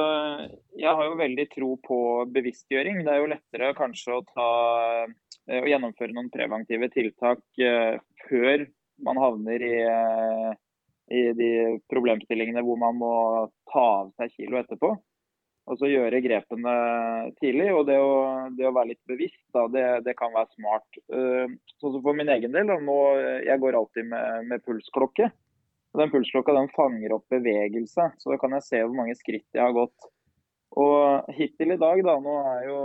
jeg 0.79 0.87
har 0.87 1.03
jo 1.09 1.19
veldig 1.19 1.45
tro 1.51 1.73
på 1.83 1.97
bevisstgjøring. 2.31 3.01
Det 3.03 3.11
er 3.11 3.19
jo 3.19 3.31
lettere 3.33 3.73
kanskje 3.75 4.15
å, 4.15 4.21
ta, 4.29 4.49
eh, 5.49 5.59
å 5.59 5.67
gjennomføre 5.67 6.15
noen 6.15 6.29
preventive 6.31 6.87
tiltak 6.93 7.43
uh, 7.59 7.99
før 8.29 8.63
man 9.03 9.19
havner 9.19 9.65
i, 9.67 9.73
uh, 9.83 10.53
i, 11.11 11.25
de 11.35 11.49
problemstillingene 11.91 12.63
hvor 12.63 12.79
man 12.79 12.95
må 13.01 13.13
ta 13.73 13.83
av 14.05 14.13
seg 14.15 14.31
kilo 14.37 14.61
etterpå. 14.61 14.93
Og 15.63 15.79
så 15.79 15.87
gjøre 15.87 16.19
grepene 16.23 16.73
tidlig. 17.39 17.69
Og 17.71 17.85
det 17.87 17.95
å, 18.01 18.15
det 18.57 18.67
å 18.67 18.73
være 18.75 18.91
litt 18.91 19.03
bevisst, 19.09 19.43
da, 19.55 19.67
det, 19.71 19.85
det, 20.07 20.15
kan 20.19 20.33
være 20.35 20.51
smart. 20.57 20.99
Uh, 21.07 21.47
sånn 21.79 21.95
som 21.95 22.01
for 22.03 22.17
min 22.17 22.31
egen 22.33 22.55
del, 22.55 22.73
nå, 22.83 22.97
jeg 23.47 23.61
går 23.63 23.79
alltid 23.79 24.09
med, 24.11 24.49
med 24.51 24.65
pulsklokke. 24.67 25.29
Og 25.93 26.01
den 26.01 26.09
pulsklokka 26.09 26.55
den 26.57 26.71
fanger 26.73 27.13
opp 27.15 27.29
bevegelse, 27.29 28.09
så 28.17 28.33
da 28.33 28.39
kan 28.41 28.55
jeg 28.57 28.65
se 28.65 28.81
hvor 28.81 28.95
mange 28.97 29.13
skritt 29.15 29.45
jeg 29.53 29.61
har 29.61 29.75
gått. 29.77 30.09
Og 30.81 31.27
hittil 31.37 31.75
i 31.75 31.77
dag, 31.77 31.99
da, 32.01 32.15
nå 32.17 32.37
er 32.49 32.63
jo 32.65 32.77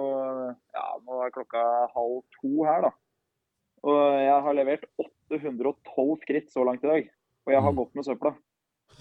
ja, 0.77 0.89
nå 1.07 1.23
er 1.25 1.33
klokka 1.33 1.63
halv 1.95 2.21
to 2.37 2.67
her, 2.69 2.85
da. 2.85 2.93
Og 3.89 4.01
jeg 4.21 4.43
har 4.45 4.59
levert 4.59 4.85
812 5.01 6.19
skritt 6.27 6.53
så 6.53 6.67
langt 6.69 6.85
i 6.85 6.91
dag. 6.91 7.09
Og 7.47 7.55
jeg 7.55 7.65
har 7.65 7.73
mm. 7.73 7.79
gått 7.81 7.97
med 7.97 8.05
søpla. 8.05 8.35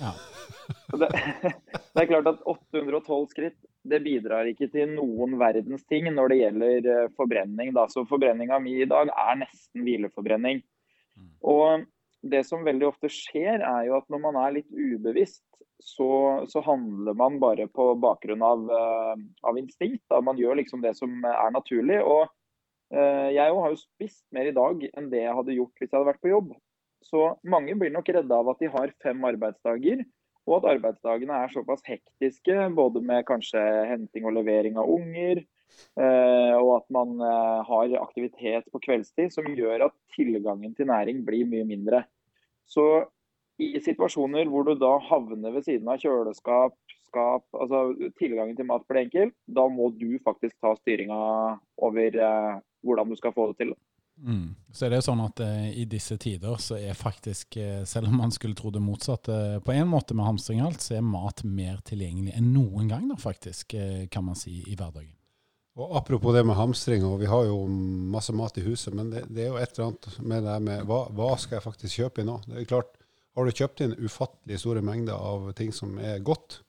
Ja. 0.01 0.16
Det, 0.92 1.08
det, 1.94 2.01
er 2.01 2.08
klart 2.10 2.27
at 2.27 2.42
812 2.44 3.27
skritt 3.32 3.58
det 3.88 4.01
bidrar 4.04 4.48
ikke 4.50 4.68
til 4.72 4.89
noen 4.92 5.38
verdens 5.39 5.86
ting 5.88 6.08
når 6.12 6.32
det 6.32 6.38
gjelder 6.42 6.88
eh, 6.92 7.10
forbrenning. 7.16 7.74
Da. 7.75 7.86
Så 7.92 8.04
forbrenninga 8.08 8.60
mi 8.63 8.74
i 8.82 8.88
dag 8.89 9.12
er 9.12 9.39
nesten 9.39 9.86
hvileforbrenning. 9.86 10.60
Mm. 11.16 11.30
Og 11.48 11.86
det 12.27 12.44
som 12.48 12.66
veldig 12.68 12.89
ofte 12.89 13.12
skjer, 13.12 13.63
er 13.63 13.88
jo 13.88 13.98
at 14.00 14.08
når 14.12 14.24
man 14.25 14.39
er 14.42 14.58
litt 14.58 14.72
ubevisst, 14.72 15.46
så, 15.84 16.10
så 16.50 16.63
handler 16.66 17.16
man 17.16 17.38
bare 17.39 17.68
på 17.70 17.92
bakgrunn 18.01 18.44
av, 18.44 18.63
uh, 18.66 19.13
av 19.48 19.60
instinkt. 19.60 20.04
Da. 20.10 20.20
Man 20.25 20.39
gjør 20.42 20.58
liksom 20.60 20.82
det 20.84 20.96
som 20.98 21.13
er 21.30 21.54
naturlig. 21.54 22.00
Og 22.01 22.25
uh, 22.96 23.27
jeg 23.30 23.46
har 23.46 23.74
jo 23.74 23.80
spist 23.80 24.25
mer 24.36 24.50
i 24.50 24.56
dag 24.56 24.88
enn 24.89 25.12
det 25.13 25.22
jeg 25.24 25.38
hadde 25.38 25.60
gjort 25.60 25.77
hvis 25.77 25.92
jeg 25.92 26.00
hadde 26.00 26.10
vært 26.12 26.24
på 26.25 26.34
jobb. 26.34 26.56
Så 27.06 27.34
mange 27.48 27.75
blir 27.80 27.94
nok 27.94 28.10
redde 28.16 28.38
av 28.38 28.50
at 28.51 28.63
de 28.63 28.72
har 28.74 28.94
fem 29.04 29.27
arbeidsdager, 29.30 30.01
og 30.48 30.62
at 30.62 30.72
arbeidsdagene 30.77 31.44
er 31.44 31.51
såpass 31.51 31.84
hektiske, 31.88 32.56
både 32.75 33.04
med 33.04 33.25
kanskje 33.27 33.62
henting 33.92 34.27
og 34.27 34.38
levering 34.39 34.80
av 34.80 34.89
unger, 34.92 35.44
Uh, 35.98 36.54
og 36.62 36.72
at 36.77 36.88
man 36.94 37.16
uh, 37.22 37.66
har 37.66 37.94
aktivitet 38.00 38.68
på 38.74 38.82
kveldstid 38.84 39.34
som 39.34 39.48
gjør 39.58 39.88
at 39.88 39.96
tilgangen 40.13 40.75
til 40.77 40.89
næring 40.89 41.24
blir 41.25 41.48
mye 41.50 41.66
mindre. 41.68 42.04
Så 42.70 42.86
i 43.62 43.80
situasjoner 43.82 44.50
hvor 44.51 44.68
du 44.68 44.75
da 44.77 44.94
havner 45.08 45.56
ved 45.56 45.66
siden 45.66 45.89
av 45.89 46.01
kjøleskap, 46.01 46.75
skap, 47.08 47.46
altså 47.56 48.12
tilgangen 48.20 48.58
til 48.58 48.68
mat 48.70 48.86
blir 48.86 49.06
enkel, 49.06 49.34
da 49.48 49.66
må 49.72 49.89
du 49.98 50.20
faktisk 50.25 50.58
ta 50.62 50.75
styringa 50.77 51.20
over 51.89 52.22
uh, 52.22 52.60
hvordan 52.86 53.10
du 53.10 53.18
skal 53.18 53.34
få 53.34 53.51
det 53.51 53.63
til. 53.63 53.74
Mm. 54.17 54.55
Så 54.74 54.88
er 54.88 54.95
det 54.95 55.03
sånn 55.05 55.21
at 55.21 55.41
eh, 55.45 55.67
i 55.83 55.86
disse 55.89 56.17
tider 56.21 56.57
så 56.62 56.79
er 56.79 56.97
faktisk, 56.97 57.59
eh, 57.62 57.83
selv 57.86 58.09
om 58.09 58.17
man 58.24 58.33
skulle 58.33 58.57
tro 58.57 58.71
det 58.74 58.81
motsatte 58.81 59.62
på 59.65 59.75
en 59.75 59.89
måte 59.91 60.17
med 60.17 60.25
hamstring 60.25 60.63
og 60.63 60.71
alt, 60.71 60.86
så 60.86 60.97
er 60.97 61.05
mat 61.05 61.43
mer 61.45 61.77
tilgjengelig 61.86 62.33
enn 62.38 62.50
noen 62.55 62.89
gang, 62.89 63.05
da, 63.12 63.19
faktisk, 63.21 63.77
kan 64.12 64.25
man 64.25 64.39
si, 64.39 64.59
i 64.65 64.75
hverdagen. 64.75 65.13
Og 65.77 65.93
Apropos 66.00 66.33
det 66.33 66.41
med 66.45 66.57
hamstring, 66.57 67.03
og 67.05 67.19
vi 67.21 67.27
har 67.29 67.43
jo 67.45 67.59
masse 67.69 68.33
mat 68.33 68.55
i 68.57 68.63
huset, 68.65 68.95
men 68.97 69.12
det, 69.13 69.27
det 69.29 69.43
er 69.45 69.51
jo 69.51 69.59
et 69.62 69.75
eller 69.75 69.91
annet 69.91 70.15
med 70.25 70.47
det 70.47 70.55
med 70.65 70.88
hva, 70.89 71.03
hva, 71.13 71.36
skal 71.38 71.59
jeg 71.59 71.65
faktisk 71.67 72.00
kjøpe 72.00 72.24
inn 72.24 72.31
nå? 72.31 72.39
Det 72.47 72.63
er 72.63 72.71
klart, 72.71 72.95
Har 73.38 73.45
du 73.45 73.53
kjøpt 73.53 73.81
inn 73.86 73.91
ufattelig 74.01 74.57
store 74.57 74.81
mengder 74.81 75.13
av 75.13 75.51
ting 75.53 75.69
som 75.69 75.91
er 76.01 76.24
godt, 76.25 76.63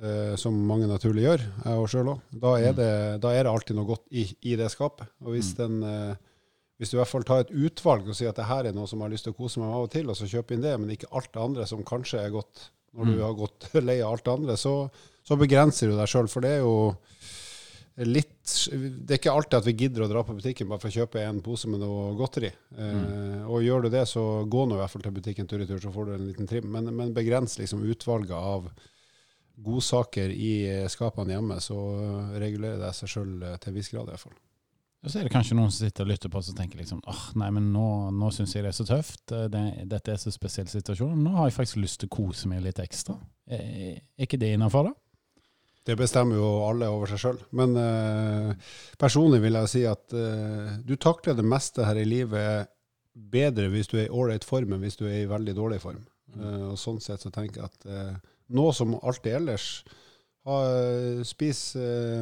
eh, 0.00 0.32
som 0.40 0.56
mange 0.56 0.88
naturlig 0.88 1.26
gjør, 1.26 1.44
jeg 1.66 1.82
og 1.82 1.90
sjøl 1.92 2.08
òg, 2.14 2.22
da, 2.32 2.54
mm. 2.56 2.78
da, 3.20 3.32
er 3.34 3.42
det 3.44 3.52
alltid 3.52 3.76
noe 3.76 3.90
godt 3.90 4.06
i, 4.08 4.24
i 4.48 4.56
det 4.56 4.70
skapet. 4.72 5.10
Og 5.20 5.34
hvis, 5.34 5.52
mm. 5.52 5.58
den, 5.60 5.76
eh, 5.84 6.32
hvis, 6.76 6.90
du 6.90 6.96
i 6.96 7.00
hvert 7.00 7.10
fall 7.10 7.26
tar 7.26 7.44
et 7.44 7.52
utvalg 7.54 8.08
og 8.08 8.16
sier 8.16 8.32
at 8.32 8.38
det 8.38 8.48
her 8.50 8.68
er 8.68 8.76
noe 8.76 8.88
som 8.90 9.00
jeg 9.00 9.08
har 9.08 9.14
lyst 9.14 9.28
til 9.28 9.34
å 9.34 9.38
kose 9.38 9.60
meg 9.60 9.70
med 9.70 9.78
av 9.78 9.86
og 9.86 9.92
til, 9.94 10.10
og 10.12 10.18
så 10.18 10.28
kjøpe 10.28 10.56
inn 10.56 10.64
det, 10.64 10.74
men 10.80 10.92
ikke 10.92 11.10
alt 11.16 11.32
det 11.32 11.42
andre 11.42 11.68
som 11.68 11.84
kanskje 11.86 12.20
er 12.20 12.34
godt, 12.34 12.68
når 12.96 13.10
du 13.10 13.14
mm. 13.14 13.22
har 13.24 13.36
gått 13.38 13.68
lei 13.88 13.98
av 14.00 14.16
alt 14.16 14.26
det 14.26 14.34
andre, 14.34 14.56
så, 14.60 14.74
så 15.24 15.38
begrenser 15.40 15.92
du 15.92 15.96
deg 15.96 16.10
sjøl. 16.10 16.28
For 16.32 16.44
det 16.44 16.56
er 16.58 16.64
jo 16.64 16.76
litt 18.04 18.50
Det 18.68 19.14
er 19.14 19.16
ikke 19.16 19.32
alltid 19.32 19.56
at 19.56 19.66
vi 19.70 19.72
gidder 19.80 20.04
å 20.04 20.08
dra 20.10 20.20
på 20.20 20.34
butikken 20.36 20.68
bare 20.68 20.82
for 20.82 20.92
å 20.92 20.98
kjøpe 20.98 21.22
en 21.24 21.38
pose 21.44 21.70
med 21.72 21.80
noe 21.80 22.10
godteri. 22.18 22.50
Eh, 22.76 22.98
mm. 22.98 23.46
og 23.48 23.64
gjør 23.64 23.86
du 23.86 23.94
det, 23.94 24.04
så 24.10 24.24
gå 24.44 24.66
nå 24.68 24.76
i 24.76 24.82
hvert 24.82 24.92
fall 24.92 25.06
til 25.06 25.16
butikken 25.16 25.48
tur 25.48 25.64
i 25.64 25.68
tur, 25.68 25.80
så 25.80 25.92
får 25.94 26.10
du 26.10 26.16
en 26.18 26.26
liten 26.28 26.50
trim. 26.50 26.68
Men, 26.72 26.92
men 26.96 27.16
begrens 27.16 27.56
liksom 27.60 27.86
utvalget 27.88 28.36
av 28.36 28.68
godsaker 29.64 30.28
i 30.28 30.52
skapene 30.92 31.32
hjemme, 31.32 31.56
så 31.64 31.78
regulerer 32.36 32.82
det 32.82 32.92
seg 32.98 33.14
sjøl 33.14 33.32
til 33.56 33.72
en 33.72 33.78
viss 33.80 33.88
grad 33.94 34.10
i 34.10 34.12
hvert 34.12 34.26
fall. 34.26 34.36
Og 35.06 35.12
så 35.12 35.20
er 35.20 35.28
det 35.28 35.30
kanskje 35.30 35.54
noen 35.54 35.70
som 35.70 35.86
sitter 35.86 36.02
og 36.02 36.10
lytter 36.10 36.30
på 36.32 36.40
oss 36.40 36.48
og 36.50 36.56
tenker 36.58 36.80
liksom 36.80 36.98
åh, 37.06 37.26
nei, 37.38 37.46
men 37.54 37.68
nå, 37.70 37.86
nå 38.10 38.26
syns 38.34 38.56
jeg 38.56 38.64
det 38.64 38.72
er 38.72 38.74
så 38.74 38.86
tøft. 38.88 39.22
Det, 39.30 39.60
dette 39.86 40.10
er 40.10 40.18
så 40.18 40.32
spesiell 40.34 40.66
situasjon. 40.66 41.20
Nå 41.22 41.34
har 41.36 41.46
jeg 41.46 41.54
faktisk 41.54 41.78
lyst 41.78 42.00
til 42.02 42.10
å 42.10 42.14
kose 42.16 42.48
meg 42.50 42.64
litt 42.64 42.80
ekstra. 42.82 43.14
Er, 43.46 44.00
er 44.02 44.26
ikke 44.26 44.40
det 44.42 44.48
innafor, 44.56 44.88
da? 44.88 44.98
Det 45.86 45.94
bestemmer 45.94 46.40
jo 46.40 46.48
alle 46.66 46.88
over 46.90 47.12
seg 47.12 47.20
sjøl. 47.22 47.38
Men 47.54 47.78
eh, 47.78 48.72
personlig 48.98 49.38
vil 49.44 49.58
jeg 49.60 49.70
si 49.70 49.82
at 49.86 50.16
eh, 50.18 50.72
du 50.82 50.96
takler 50.98 51.36
det 51.38 51.44
meste 51.46 51.86
her 51.86 52.00
i 52.02 52.08
livet 52.08 52.72
bedre 53.14 53.68
hvis 53.70 53.92
du 53.92 54.00
er 54.00 54.08
i 54.08 54.10
ålreit 54.10 54.44
form 54.44 54.74
enn 54.74 54.82
hvis 54.82 54.98
du 54.98 55.04
er 55.06 55.20
i 55.20 55.28
veldig 55.30 55.54
dårlig 55.54 55.78
form. 55.84 56.02
Uh, 56.34 56.72
og 56.72 56.80
Sånn 56.82 56.98
sett 57.00 57.22
så 57.22 57.30
tenker 57.32 57.62
jeg 57.62 57.70
at 57.70 58.18
nå 58.52 58.66
som 58.74 58.98
alltid 58.98 59.38
ellers, 59.38 59.68
ha, 60.46 60.58
spis 61.26 61.60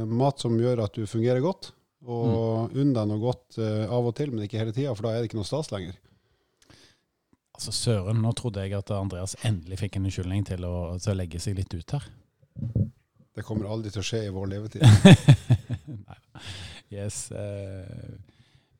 mat 0.06 0.44
som 0.44 0.54
gjør 0.60 0.84
at 0.84 0.94
du 0.94 1.08
fungerer 1.08 1.42
godt. 1.44 1.72
Og 2.04 2.73
mm. 2.73 2.80
unn 2.80 2.90
deg 2.96 3.06
noe 3.08 3.23
godt 3.23 3.58
av 3.64 4.11
og 4.11 4.12
til, 4.18 4.32
men 4.34 4.44
ikke 4.44 4.61
hele 4.61 4.75
tida, 4.76 4.92
for 4.92 5.06
da 5.06 5.14
er 5.14 5.23
det 5.23 5.30
ikke 5.30 5.38
noe 5.40 5.49
stas 5.49 5.70
lenger. 5.73 5.96
Altså 7.54 7.73
Søren, 7.73 8.18
nå 8.23 8.32
trodde 8.34 8.64
jeg 8.64 8.75
at 8.76 8.90
Andreas 8.96 9.37
endelig 9.46 9.78
fikk 9.84 9.96
en 9.96 10.08
unnskyldning 10.08 10.44
til 10.49 10.64
til 10.64 11.12
å 11.12 11.16
legge 11.16 11.40
seg 11.40 11.56
litt 11.58 11.75
ut 11.75 11.96
her. 11.96 12.08
Det 13.34 13.42
kommer 13.46 13.70
aldri 13.70 13.90
til 13.94 14.02
å 14.02 14.06
skje 14.06 14.25
i 14.26 14.32
vår 14.34 14.50
levetid. 14.52 14.84
Nei. 16.08 16.20
Yes. 16.94 17.30
Uh, 17.34 18.14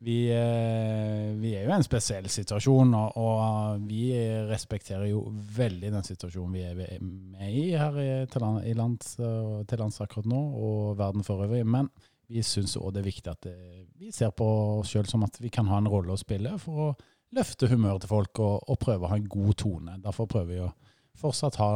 vi, 0.05 0.29
uh, 0.31 1.33
vi, 1.41 1.55
er 1.57 1.65
jo 1.65 1.73
i 1.73 1.75
en 1.75 1.87
spesiell 1.87 2.27
situasjon, 2.31 2.93
og, 2.99 3.17
og, 3.19 3.87
vi 3.89 4.13
respekterer 4.51 5.09
jo 5.09 5.25
veldig 5.57 5.91
den 5.95 6.07
situasjonen 6.07 6.55
vi 6.55 6.65
er 6.67 7.01
med 7.03 7.47
i 7.49 7.65
her 7.79 7.99
i, 7.99 8.09
til, 8.31 8.47
i 8.63 8.75
lands, 8.79 9.17
til 9.19 9.83
lands 9.83 10.03
akkurat 10.05 10.29
nå, 10.31 10.43
og 10.69 10.99
verden 11.01 11.27
for 11.27 11.47
øvrig. 11.47 11.65
Men 11.67 11.91
vi 12.29 12.43
syns 12.47 12.77
òg 12.81 12.95
det 12.95 13.03
er 13.03 13.09
viktig 13.09 13.33
at 13.33 13.49
eh, 13.51 13.85
vi 14.01 14.13
ser 14.15 14.33
på 14.37 14.47
oss 14.81 14.93
sjøl 14.95 15.09
som 15.11 15.27
at 15.27 15.37
vi 15.43 15.51
kan 15.53 15.69
ha 15.71 15.81
en 15.81 15.91
rolle 15.91 16.15
å 16.15 16.21
spille 16.21 16.57
for 16.63 16.89
å 16.89 16.89
løfte 17.35 17.69
humøret 17.71 18.05
til 18.05 18.13
folk 18.13 18.41
og, 18.43 18.69
og 18.71 18.81
prøve 18.81 19.07
å 19.07 19.13
ha 19.13 19.19
en 19.19 19.31
god 19.31 19.57
tone. 19.61 19.97
Derfor 20.03 20.29
prøver 20.31 20.53
vi 20.53 20.61
å 20.65 20.73
fortsatt 21.19 21.59
ha 21.61 21.71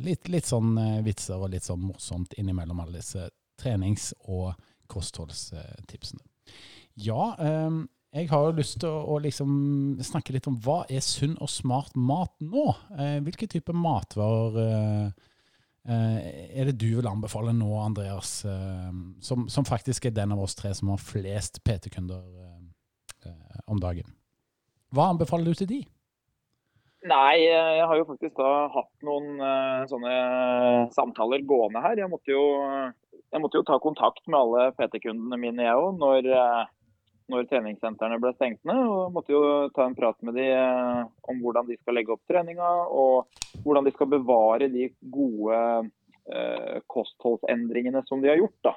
litt, 0.00 0.28
litt 0.32 0.48
sånn 0.48 0.74
eh, 0.80 0.98
vitser 1.06 1.40
og 1.40 1.52
litt 1.54 1.66
sånn 1.66 1.82
morsomt 1.84 2.36
innimellom 2.40 2.82
alle 2.82 3.00
disse 3.00 3.28
trenings- 3.60 4.12
og 4.26 4.52
kostholdstipsene. 4.90 6.22
Ja, 7.00 7.34
ehm, 7.38 7.84
jeg 8.10 8.26
har 8.32 8.48
jo 8.48 8.56
lyst 8.58 8.80
til 8.82 8.90
å, 8.90 9.20
liksom 9.22 10.00
snakke 10.02 10.34
litt 10.34 10.48
om 10.50 10.56
hva 10.64 10.82
er 10.90 11.04
sunn 11.04 11.36
og 11.38 11.50
smart 11.52 11.94
mat 11.94 12.32
nå? 12.42 12.66
Eh, 12.98 13.18
hvilke 13.22 13.46
typer 13.50 13.76
matvarer 13.76 15.12
er 15.90 16.70
det 16.70 16.76
du 16.78 16.88
vil 16.98 17.08
anbefale 17.10 17.52
nå, 17.56 17.68
Andreas, 17.82 18.40
som, 19.26 19.46
som 19.50 19.66
faktisk 19.66 20.06
er 20.06 20.14
den 20.16 20.34
av 20.34 20.42
oss 20.44 20.54
tre 20.58 20.72
som 20.76 20.92
har 20.92 21.02
flest 21.02 21.62
PT-kunder 21.66 22.22
om 23.70 23.80
dagen? 23.82 24.12
Hva 24.94 25.10
anbefaler 25.12 25.50
du 25.50 25.58
til 25.58 25.70
de? 25.70 25.80
Nei, 27.10 27.36
jeg 27.46 27.84
har 27.88 27.96
jo 27.96 28.06
faktisk 28.08 28.36
da 28.36 28.68
hatt 28.74 29.06
noen 29.06 29.38
sånne 29.88 30.14
samtaler 30.92 31.46
gående 31.48 31.80
her. 31.80 32.02
Jeg 32.02 32.12
måtte 32.12 32.34
jo, 32.34 32.42
jeg 33.32 33.40
måtte 33.40 33.60
jo 33.62 33.66
ta 33.66 33.78
kontakt 33.80 34.26
med 34.28 34.38
alle 34.40 34.66
PT-kundene 34.76 35.38
mine, 35.40 35.64
jeg 35.64 35.80
òg, 35.80 35.94
når, 36.00 36.28
når, 37.30 37.46
treningssentrene 37.50 38.18
ble 38.22 38.34
stengt 38.34 38.60
ned. 38.68 38.82
Og 38.82 39.14
måtte 39.14 39.34
jo 39.34 39.42
ta 39.76 39.86
en 39.86 39.96
prat 39.98 40.18
med 40.26 40.36
de 40.38 40.50
uh, 40.52 41.06
om 41.30 41.40
hvordan 41.42 41.70
de 41.70 41.78
skal 41.80 41.96
legge 41.98 42.14
opp 42.14 42.22
treninga, 42.30 42.70
og 42.90 43.30
hvordan 43.64 43.86
de 43.86 43.94
skal 43.94 44.12
bevare 44.18 44.70
de 44.72 44.90
gode 45.00 45.64
kostholdsendringene 46.86 48.04
som 48.06 48.20
de 48.22 48.28
har 48.30 48.36
gjort. 48.38 48.58
da. 48.68 48.74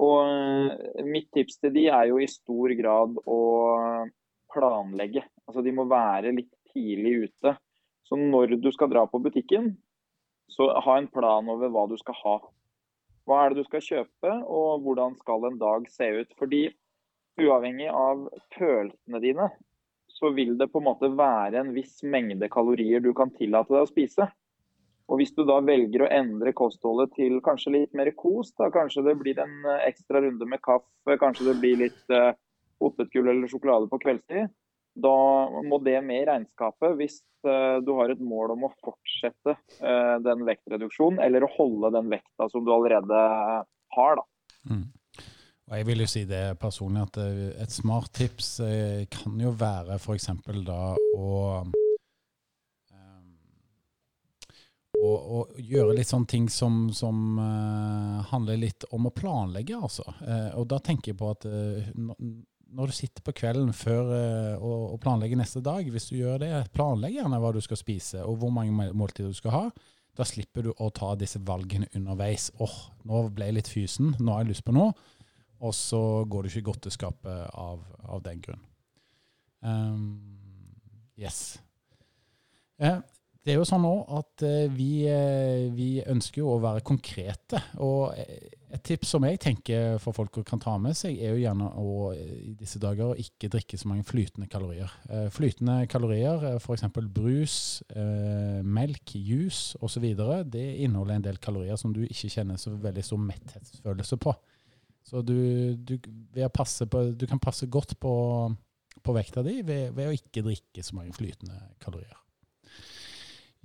Og 0.00 1.04
mitt 1.04 1.28
tips 1.34 1.58
til 1.60 1.72
de 1.74 1.86
er 1.92 2.10
jo 2.10 2.20
i 2.20 2.28
stor 2.30 2.72
grad 2.78 3.16
å 3.24 3.40
planlegge. 4.52 5.24
Altså 5.46 5.64
De 5.64 5.74
må 5.74 5.86
være 5.88 6.34
litt 6.36 6.52
tidlig 6.72 7.30
ute. 7.30 7.56
Så 8.06 8.18
når 8.18 8.56
du 8.62 8.70
skal 8.74 8.90
dra 8.92 9.06
på 9.10 9.20
butikken, 9.22 9.72
så 10.52 10.68
ha 10.84 10.98
en 10.98 11.08
plan 11.10 11.48
over 11.50 11.72
hva 11.72 11.86
du 11.90 11.96
skal 11.98 12.18
ha. 12.22 12.36
Hva 13.26 13.40
er 13.42 13.52
det 13.52 13.64
du 13.64 13.66
skal 13.66 13.82
kjøpe, 13.82 14.32
og 14.46 14.84
hvordan 14.84 15.16
skal 15.18 15.48
en 15.48 15.58
dag 15.58 15.88
se 15.90 16.10
ut. 16.20 16.36
Fordi 16.38 16.68
uavhengig 17.40 17.88
av 17.92 18.26
følelsene 18.56 19.20
dine, 19.22 19.50
så 20.16 20.30
vil 20.32 20.56
det 20.58 20.70
på 20.72 20.80
en 20.80 20.88
måte 20.88 21.12
være 21.12 21.60
en 21.60 21.72
viss 21.76 22.00
mengde 22.06 22.48
kalorier 22.52 23.02
du 23.04 23.12
kan 23.16 23.32
tillate 23.36 23.74
deg 23.74 23.84
å 23.84 23.90
spise. 23.90 24.28
Og 25.06 25.20
Hvis 25.20 25.34
du 25.36 25.44
da 25.46 25.60
velger 25.62 26.02
å 26.02 26.10
endre 26.10 26.50
kostholdet 26.56 27.12
til 27.14 27.38
kanskje 27.44 27.72
litt 27.74 27.92
mer 27.94 28.10
kos, 28.18 28.50
da 28.58 28.70
kanskje 28.74 29.04
det 29.06 29.14
blir 29.20 29.38
en 29.38 29.60
eh, 29.62 29.84
ekstra 29.90 30.22
runde 30.24 30.48
med 30.50 30.62
kaffe, 30.64 31.18
kanskje 31.20 31.52
det 31.52 31.58
blir 31.60 31.78
litt 31.84 32.14
uh, 32.14 32.32
potetgull 32.82 33.30
eller 33.30 33.50
sjokolade 33.50 33.86
på 33.92 34.00
kveldstid, 34.02 34.50
da 34.96 35.16
må 35.68 35.78
det 35.84 36.00
med 36.02 36.22
i 36.22 36.26
regnskapet 36.26 36.96
hvis 36.98 37.20
uh, 37.46 37.78
du 37.84 37.92
har 38.00 38.10
et 38.10 38.22
mål 38.24 38.56
om 38.56 38.66
å 38.66 38.72
fortsette 38.80 39.54
uh, 39.54 40.16
den 40.24 40.42
vektreduksjonen, 40.48 41.20
eller 41.22 41.44
å 41.44 41.52
holde 41.54 41.92
den 41.94 42.10
vekta 42.10 42.48
som 42.50 42.64
du 42.66 42.72
allerede 42.74 43.22
har. 43.98 44.18
da. 44.18 44.26
Mm. 44.66 44.86
Og 45.66 45.74
jeg 45.80 45.86
vil 45.88 46.04
jo 46.04 46.06
si 46.10 46.22
det 46.28 46.44
personlig 46.62 47.02
at 47.08 47.16
et 47.64 47.72
smart 47.74 48.12
tips 48.14 48.60
kan 49.10 49.40
jo 49.42 49.50
være 49.58 49.96
f.eks. 49.98 50.28
da 50.62 50.82
å 51.18 51.26
og, 54.96 55.16
og, 55.16 55.56
gjøre 55.60 55.96
litt 55.96 56.10
sånne 56.10 56.30
ting 56.30 56.50
som, 56.52 56.86
som 56.94 57.38
uh, 57.40 58.26
handler 58.30 58.60
litt 58.60 58.86
om 58.96 59.08
å 59.08 59.14
planlegge, 59.14 59.78
altså. 59.78 60.06
Uh, 60.22 60.52
og 60.60 60.68
da 60.70 60.80
tenker 60.82 61.12
jeg 61.12 61.20
på 61.20 61.32
at 61.32 61.46
uh, 61.48 61.90
når 62.76 62.90
du 62.90 62.96
sitter 62.96 63.24
på 63.24 63.34
kvelden 63.36 63.70
før 63.76 64.08
og, 64.58 64.80
og, 64.90 64.96
planlegger 65.00 65.38
neste 65.38 65.62
dag, 65.64 65.86
hvis 65.86 66.08
du 66.10 66.16
gjør 66.18 66.40
det, 66.42 66.50
planlegg 66.74 67.14
gjerne 67.14 67.38
hva 67.40 67.52
du 67.54 67.60
skal 67.64 67.78
spise 67.78 68.24
og 68.26 68.40
hvor 68.42 68.50
mange 68.52 68.88
måltider 68.90 69.30
du 69.30 69.38
skal 69.38 69.54
ha. 69.54 69.62
Da 70.16 70.26
slipper 70.26 70.66
du 70.66 70.72
å 70.72 70.88
ta 70.90 71.12
disse 71.16 71.38
valgene 71.46 71.86
underveis. 71.94 72.48
åh, 72.58 72.66
oh, 72.66 72.76
nå 73.06 73.22
ble 73.36 73.48
jeg 73.48 73.56
litt 73.60 73.70
fysen, 73.70 74.16
nå 74.18 74.34
har 74.34 74.42
jeg 74.42 74.50
lyst 74.50 74.66
på 74.66 74.74
noe. 74.74 74.96
Og 75.64 75.74
så 75.74 76.00
går 76.28 76.42
du 76.42 76.50
ikke 76.50 76.64
i 76.64 76.68
godteskapet 76.70 77.52
av, 77.56 77.84
av 78.04 78.24
den 78.24 78.42
grunn. 78.44 78.64
Um, 79.64 80.08
yes. 81.16 81.56
Eh, 82.76 83.00
det 83.46 83.54
er 83.54 83.60
jo 83.60 83.66
sånn 83.68 83.84
nå 83.86 83.92
at 84.18 84.42
eh, 84.42 84.64
vi, 84.74 85.06
eh, 85.06 85.68
vi, 85.70 86.00
ønsker 86.02 86.40
jo 86.40 86.56
å 86.56 86.62
være 86.64 86.82
konkrete. 86.86 87.60
Og 87.78 88.10
et 88.18 88.82
tips 88.82 89.12
som 89.14 89.22
jeg 89.22 89.38
tenker 89.38 90.00
for 90.02 90.16
folk 90.16 90.40
kan 90.48 90.58
ta 90.58 90.74
med 90.82 90.98
seg, 90.98 91.14
er 91.22 91.30
jo 91.30 91.44
gjerne 91.44 91.68
å 91.78 92.10
i 92.16 92.56
disse 92.58 92.80
dager 92.82 93.14
ikke 93.22 93.52
drikke 93.54 93.78
så 93.78 93.92
mange 93.92 94.02
flytende 94.08 94.50
kalorier. 94.50 94.90
Eh, 95.06 95.28
flytende 95.30 95.84
kalorier, 95.92 96.42
f.eks. 96.58 96.88
brus, 97.14 97.60
melk, 98.66 99.14
juice 99.14 99.78
osv., 99.78 100.08
det 100.50 100.66
inneholder 100.82 101.20
en 101.20 101.28
del 101.28 101.38
kalorier 101.38 101.78
som 101.78 101.94
du 101.94 102.02
ikke 102.02 102.32
kjenner 102.34 102.58
så 102.58 102.74
veldig 102.74 103.06
stor 103.06 103.22
metthetsfølelse 103.30 104.18
på. 104.26 104.34
Så 105.06 105.22
du, 105.22 105.38
du, 105.76 105.98
på, 106.02 107.02
du 107.14 107.26
kan 107.30 107.38
passe 107.38 107.68
godt 107.70 107.94
på, 108.02 108.12
på 109.02 109.14
vekta 109.14 109.44
di 109.46 109.60
ved, 109.62 109.92
ved 109.94 110.10
å 110.10 110.14
ikke 110.16 110.42
drikke 110.42 110.82
så 110.82 110.96
mange 110.98 111.14
flytende 111.14 111.60
kalorier. 111.82 112.16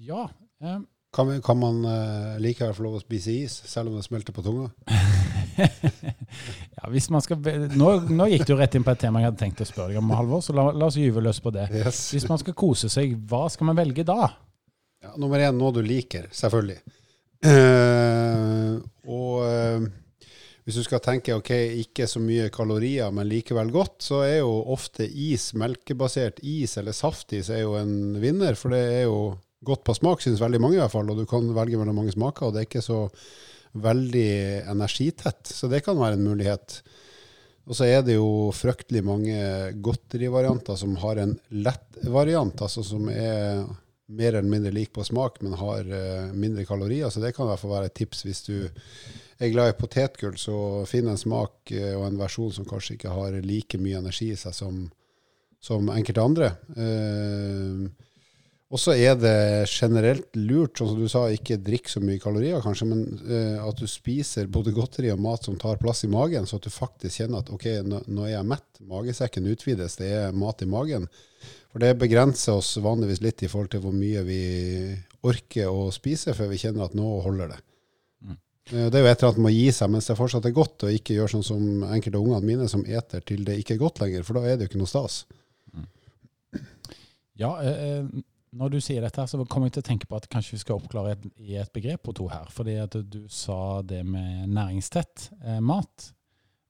Ja. 0.02 0.28
Eh. 0.62 0.82
Kan, 1.12 1.28
vi, 1.28 1.40
kan, 1.44 1.58
man 1.60 1.82
eh, 1.86 2.36
likevel 2.40 2.76
få 2.78 2.86
lov 2.86 3.00
å 3.00 3.02
spise 3.02 3.34
is, 3.34 3.56
selv 3.68 3.90
om 3.90 3.98
det 3.98 4.06
smelter 4.06 4.36
på 4.36 4.44
tunga? 4.46 4.70
ja, 6.78 6.86
hvis 6.94 7.10
man 7.12 7.26
skal 7.26 7.42
nå, 7.74 7.90
nå, 8.08 8.28
gikk 8.32 8.46
du 8.48 8.54
rett 8.56 8.78
inn 8.78 8.86
på 8.86 8.94
et 8.94 9.02
tema 9.02 9.20
jeg 9.20 9.32
hadde 9.32 9.42
tenkt 9.42 9.66
å 9.66 9.68
spørre 9.68 9.92
deg 9.92 10.00
om, 10.00 10.14
Halvor, 10.16 10.46
så 10.46 10.56
la, 10.56 10.70
la 10.72 10.88
oss 10.88 11.00
gyve 11.02 11.26
løs 11.26 11.42
på 11.44 11.52
det. 11.58 11.66
Yes. 11.82 12.06
Hvis 12.16 12.30
man 12.32 12.40
skal 12.40 12.56
kose 12.56 12.88
seg, 12.94 13.18
hva 13.28 13.48
skal 13.52 13.68
man 13.72 13.82
velge 13.82 14.06
da? 14.08 14.30
Ja, 15.02 15.16
nummer 15.20 15.42
én 15.42 15.58
noe 15.58 15.74
du 15.76 15.82
liker, 15.84 16.30
selvfølgelig. 16.38 16.80
Uh, 17.42 18.78
og 19.10 19.42
uh, 19.42 19.90
hvis 20.66 20.78
du 20.78 20.84
skal 20.86 21.02
tenke 21.02 21.34
ok, 21.34 21.52
ikke 21.82 22.06
så 22.10 22.22
mye 22.22 22.52
kalorier, 22.54 23.10
men 23.16 23.30
likevel 23.30 23.72
godt, 23.74 23.96
så 24.06 24.22
er 24.28 24.42
jo 24.44 24.52
ofte 24.74 25.08
is, 25.08 25.52
melkebasert 25.58 26.42
is 26.46 26.78
eller 26.78 26.94
saftis, 26.94 27.50
er 27.50 27.64
jo 27.64 27.74
en 27.80 28.20
vinner. 28.22 28.58
For 28.60 28.74
det 28.76 28.82
er 29.00 29.06
jo 29.08 29.34
godt 29.66 29.86
på 29.88 29.96
smak, 29.98 30.22
syns 30.22 30.42
veldig 30.42 30.62
mange 30.62 30.78
i 30.78 30.82
hvert 30.84 30.94
fall. 30.94 31.10
Og 31.10 31.18
du 31.18 31.26
kan 31.30 31.50
velge 31.58 31.82
mellom 31.82 31.98
mange 32.04 32.14
smaker, 32.14 32.48
og 32.48 32.54
det 32.54 32.62
er 32.62 32.70
ikke 32.70 32.86
så 32.86 33.00
veldig 33.82 34.32
energitett. 34.70 35.50
Så 35.50 35.70
det 35.72 35.82
kan 35.86 35.98
være 35.98 36.20
en 36.20 36.28
mulighet. 36.30 36.82
Og 37.66 37.78
så 37.78 37.88
er 37.90 38.06
det 38.06 38.20
jo 38.20 38.52
fryktelig 38.54 39.02
mange 39.06 39.38
godterivarianter 39.82 40.78
som 40.78 40.94
har 41.02 41.22
en 41.24 41.36
lett 41.58 42.04
variant, 42.06 42.62
altså 42.62 42.86
som 42.86 43.10
er 43.10 43.66
mer 44.12 44.36
eller 44.36 44.50
mindre 44.50 44.74
lik 44.76 44.92
på 44.94 45.06
smak, 45.08 45.40
men 45.42 45.58
har 45.60 45.88
uh, 45.88 46.34
mindre 46.34 46.66
kalorier. 46.68 47.10
Så 47.10 47.24
det 47.24 47.34
kan 47.36 47.48
i 47.48 47.52
hvert 47.52 47.64
fall 47.64 47.76
være 47.76 47.92
et 47.92 47.98
tips 48.02 48.26
hvis 48.28 48.44
du 48.48 48.56
er 48.62 49.52
glad 49.54 49.72
i 49.72 49.78
potetgull, 49.80 50.38
så 50.38 50.56
finn 50.90 51.10
en 51.10 51.20
smak 51.20 51.74
uh, 51.74 51.94
og 51.98 52.06
en 52.10 52.22
versjon 52.22 52.54
som 52.60 52.68
kanskje 52.70 52.98
ikke 52.98 53.16
har 53.16 53.40
like 53.46 53.82
mye 53.82 54.02
energi 54.04 54.32
i 54.34 54.40
seg 54.40 54.56
som, 54.58 54.86
som 55.64 55.92
enkelte 55.96 56.30
andre. 56.30 56.54
Uh, 56.76 57.90
og 58.72 58.80
så 58.80 58.94
er 58.96 59.18
det 59.20 59.68
generelt 59.68 60.38
lurt, 60.40 60.78
sånn 60.80 60.94
som 60.94 61.00
du 61.02 61.10
sa, 61.12 61.26
ikke 61.28 61.58
drikk 61.60 61.90
så 61.92 62.00
mye 62.00 62.22
kalorier, 62.24 62.62
kanskje, 62.64 62.86
men 62.88 63.02
eh, 63.28 63.58
at 63.60 63.82
du 63.82 63.84
spiser 63.90 64.48
både 64.48 64.72
godteri 64.76 65.12
og 65.12 65.20
mat 65.20 65.44
som 65.44 65.58
tar 65.60 65.80
plass 65.82 66.06
i 66.08 66.12
magen, 66.12 66.48
så 66.48 66.56
at 66.56 66.70
du 66.70 66.72
faktisk 66.72 67.20
kjenner 67.20 67.44
at 67.44 67.52
ok, 67.52 67.68
nå, 67.84 68.00
nå 68.08 68.30
er 68.30 68.38
jeg 68.38 68.48
mett, 68.48 68.70
magesekken 68.88 69.50
utvides, 69.52 70.00
det 70.00 70.14
er 70.22 70.40
mat 70.40 70.64
i 70.64 70.70
magen. 70.72 71.10
For 71.72 71.84
det 71.84 71.96
begrenser 72.00 72.60
oss 72.60 72.74
vanligvis 72.84 73.22
litt 73.24 73.44
i 73.46 73.50
forhold 73.52 73.72
til 73.72 73.84
hvor 73.84 73.96
mye 73.96 74.24
vi 74.28 74.42
orker 75.28 75.72
å 75.72 75.88
spise 75.96 76.36
før 76.36 76.52
vi 76.52 76.60
kjenner 76.60 76.90
at 76.90 76.98
nå 76.98 77.06
holder 77.24 77.54
det. 77.54 77.60
Mm. 78.28 78.40
Uh, 78.74 78.88
det 78.92 79.00
er 79.00 79.06
jo 79.06 79.12
et 79.12 79.22
eller 79.22 79.30
annet 79.30 79.46
med 79.46 79.52
å 79.54 79.56
gi 79.56 79.70
seg 79.78 79.94
mens 79.94 80.10
det 80.12 80.18
fortsatt 80.20 80.50
er 80.50 80.58
godt, 80.58 80.88
og 80.88 80.98
ikke 80.98 81.16
gjøre 81.16 81.36
sånn 81.38 81.48
som 81.48 81.86
enkelte 81.88 82.20
av 82.20 82.26
ungene 82.26 82.50
mine 82.50 82.68
som 82.72 82.84
eter 82.84 83.24
til 83.24 83.46
det 83.48 83.62
ikke 83.62 83.78
er 83.78 83.86
godt 83.86 84.04
lenger, 84.04 84.28
for 84.28 84.40
da 84.40 84.44
er 84.44 84.58
det 84.58 84.68
jo 84.68 84.74
ikke 84.74 84.82
noe 84.84 84.92
stas. 84.92 85.22
Mm. 85.72 85.88
Ja, 87.40 87.54
eh, 87.64 88.04
når 88.52 88.74
du 88.74 88.82
sier 88.84 89.06
dette, 89.06 89.24
så 89.32 89.40
kommer 89.48 89.70
jeg 89.70 89.78
til 89.78 89.86
å 89.86 89.90
tenke 89.94 90.10
på 90.10 90.18
at 90.20 90.28
kanskje 90.32 90.58
vi 90.58 90.66
skal 90.66 90.82
oppklare 90.82 91.16
et, 91.16 91.30
i 91.40 91.56
et 91.62 91.72
begrep 91.72 92.04
på 92.04 92.16
to 92.18 92.28
her. 92.28 92.50
Fordi 92.52 92.76
at 92.84 92.98
du 93.08 93.22
sa 93.32 93.80
det 93.88 94.02
med 94.04 94.52
næringstett 94.52 95.30
eh, 95.40 95.62
mat. 95.64 96.12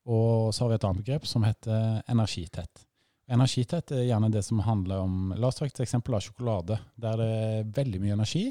Og 0.06 0.54
så 0.54 0.64
har 0.64 0.72
vi 0.72 0.78
et 0.78 0.86
annet 0.86 1.02
begrep 1.02 1.26
som 1.30 1.46
heter 1.46 2.04
energitett. 2.12 2.86
Energitett 3.32 3.94
er 3.96 4.08
gjerne 4.10 4.32
det 4.34 4.44
som 4.44 4.60
handler 4.66 5.06
om 5.06 5.32
La 5.40 5.48
oss 5.48 5.60
ta 5.60 5.68
et 5.68 5.84
eksempel 5.86 6.18
av 6.18 6.26
sjokolade. 6.26 6.80
Der 7.00 7.18
det 7.22 7.30
er 7.38 7.72
veldig 7.78 8.02
mye 8.04 8.18
energi, 8.18 8.50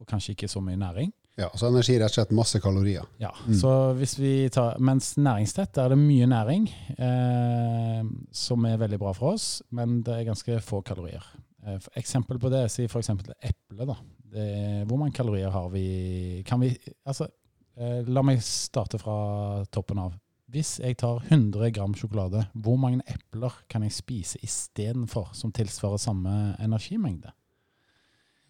og 0.00 0.08
kanskje 0.08 0.34
ikke 0.34 0.50
så 0.50 0.62
mye 0.64 0.80
næring. 0.80 1.12
Ja, 1.34 1.48
så 1.58 1.66
energi 1.66 1.96
er 1.96 2.04
rett 2.04 2.12
og 2.12 2.20
slett 2.20 2.34
masse 2.36 2.60
kalorier. 2.62 3.06
Ja, 3.18 3.32
mm. 3.42 3.54
så 3.58 3.70
hvis 3.98 4.14
vi 4.20 4.34
tar, 4.54 4.78
Mens 4.78 5.16
næringstett 5.18 5.80
er 5.82 5.90
det 5.90 5.98
mye 5.98 6.28
næring, 6.30 6.68
eh, 6.94 8.04
som 8.30 8.66
er 8.68 8.78
veldig 8.78 9.00
bra 9.02 9.10
for 9.16 9.34
oss, 9.34 9.48
men 9.74 9.98
det 10.06 10.14
er 10.14 10.28
ganske 10.28 10.60
få 10.62 10.78
kalorier. 10.86 11.26
Eh, 11.66 11.80
eksempel 11.98 12.38
på 12.38 12.52
det, 12.54 12.68
si 12.70 12.86
f.eks. 12.86 13.10
eple. 13.10 13.88
da. 13.88 13.98
Det, 14.34 14.46
hvor 14.86 15.00
mange 15.00 15.14
kalorier 15.14 15.50
har 15.54 15.68
vi 15.70 16.42
Kan 16.46 16.60
vi 16.60 16.72
Altså, 17.06 17.28
eh, 17.76 18.06
la 18.06 18.22
meg 18.22 18.42
starte 18.42 18.98
fra 19.02 19.64
toppen 19.70 19.98
av. 20.06 20.14
Hvis 20.52 20.76
jeg 20.82 20.98
tar 21.00 21.22
100 21.24 21.70
gram 21.72 21.94
sjokolade, 21.96 22.44
hvor 22.52 22.76
mange 22.80 23.00
epler 23.08 23.54
kan 23.70 23.82
jeg 23.86 23.94
spise 23.96 24.40
istedenfor, 24.44 25.30
som 25.32 25.52
tilsvarer 25.54 26.02
samme 26.02 26.34
energimengde? 26.60 27.32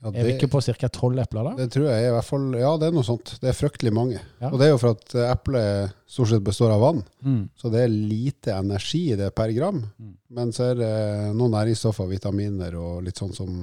Ja, 0.05 0.11
det, 0.11 0.21
er 0.21 0.27
vi 0.27 0.33
ikke 0.35 0.51
på 0.53 0.61
ca. 0.61 0.89
tolv 0.93 1.21
epler 1.23 1.47
da? 1.47 1.53
Det 1.63 1.71
tror 1.73 1.87
jeg 1.89 2.09
i 2.09 2.11
hvert 2.13 2.27
fall, 2.29 2.43
Ja, 2.61 2.75
det 2.77 2.91
er 2.91 2.97
noe 2.97 3.07
sånt. 3.07 3.39
Det 3.41 3.49
er 3.49 3.57
fryktelig 3.57 3.93
mange. 3.95 4.19
Ja. 4.43 4.51
Og 4.51 4.59
det 4.61 4.67
er 4.67 4.75
jo 4.75 4.81
for 4.83 4.99
at 4.99 5.15
eplet 5.31 5.95
stort 6.05 6.29
sett 6.35 6.45
består 6.45 6.75
av 6.75 6.83
vann. 6.83 7.01
Mm. 7.25 7.47
Så 7.57 7.71
det 7.73 7.87
er 7.87 7.95
lite 7.95 8.53
energi 8.59 9.07
i 9.15 9.17
det 9.17 9.31
per 9.39 9.55
gram. 9.57 9.81
Mm. 9.97 10.13
Men 10.37 10.53
så 10.53 10.73
er 10.75 10.83
det 10.83 10.93
noen 11.39 11.57
næringsstoffer, 11.57 12.11
vitaminer 12.11 12.77
og 12.77 13.01
litt 13.07 13.23
sånn 13.23 13.33
som, 13.33 13.63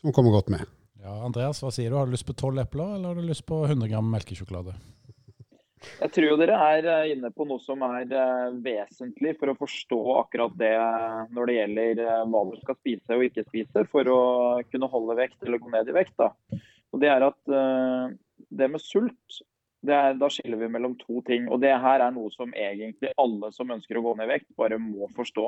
som 0.00 0.16
kommer 0.16 0.38
godt 0.38 0.48
med. 0.54 0.64
Ja, 1.02 1.18
Andreas, 1.26 1.60
hva 1.60 1.68
sier 1.74 1.92
du? 1.92 1.98
Har 2.00 2.08
du 2.08 2.16
lyst 2.16 2.26
på 2.30 2.38
tolv 2.38 2.62
epler, 2.62 2.96
eller 2.96 3.12
har 3.12 3.20
du 3.20 3.28
lyst 3.28 3.44
på 3.46 3.60
100 3.66 3.92
gram 3.92 4.08
melkesjokolade? 4.16 4.78
Jeg 5.76 6.12
tror 6.14 6.38
dere 6.40 6.56
er 6.72 6.86
eh, 6.88 7.10
inne 7.12 7.28
på 7.34 7.44
noe 7.48 7.60
som 7.60 7.82
er 7.84 8.08
eh, 8.08 8.46
vesentlig 8.64 9.34
for 9.40 9.52
å 9.52 9.56
forstå 9.58 9.98
akkurat 10.22 10.54
det 10.56 10.72
eh, 10.72 11.18
når 11.36 11.50
det 11.50 11.56
gjelder 11.58 12.00
hva 12.32 12.44
du 12.48 12.54
skal 12.62 12.78
spise 12.78 13.18
og 13.18 13.26
ikke 13.26 13.44
spise 13.48 13.84
for 13.92 14.08
å 14.12 14.20
kunne 14.70 14.88
holde 14.92 15.18
vekt 15.20 15.44
eller 15.44 15.60
gå 15.60 15.72
ned 15.74 15.92
i 15.92 15.96
vekt. 15.96 16.16
Da. 16.20 16.30
Og 16.94 17.02
det 17.02 17.12
er 17.12 17.26
at 17.26 17.52
det 18.56 18.68
med 18.72 18.80
sult, 18.80 19.40
det 19.86 19.94
er, 19.94 20.16
da 20.18 20.30
skiller 20.32 20.60
vi 20.62 20.70
mellom 20.72 20.96
to 20.98 21.20
ting. 21.26 21.44
Og 21.52 21.60
det 21.60 21.74
her 21.82 22.02
er 22.04 22.14
noe 22.14 22.32
som 22.32 22.54
egentlig 22.56 23.12
alle 23.20 23.52
som 23.52 23.70
ønsker 23.74 24.00
å 24.00 24.04
gå 24.06 24.16
ned 24.16 24.30
i 24.30 24.32
vekt, 24.36 24.48
bare 24.58 24.80
må 24.80 25.10
forstå. 25.16 25.46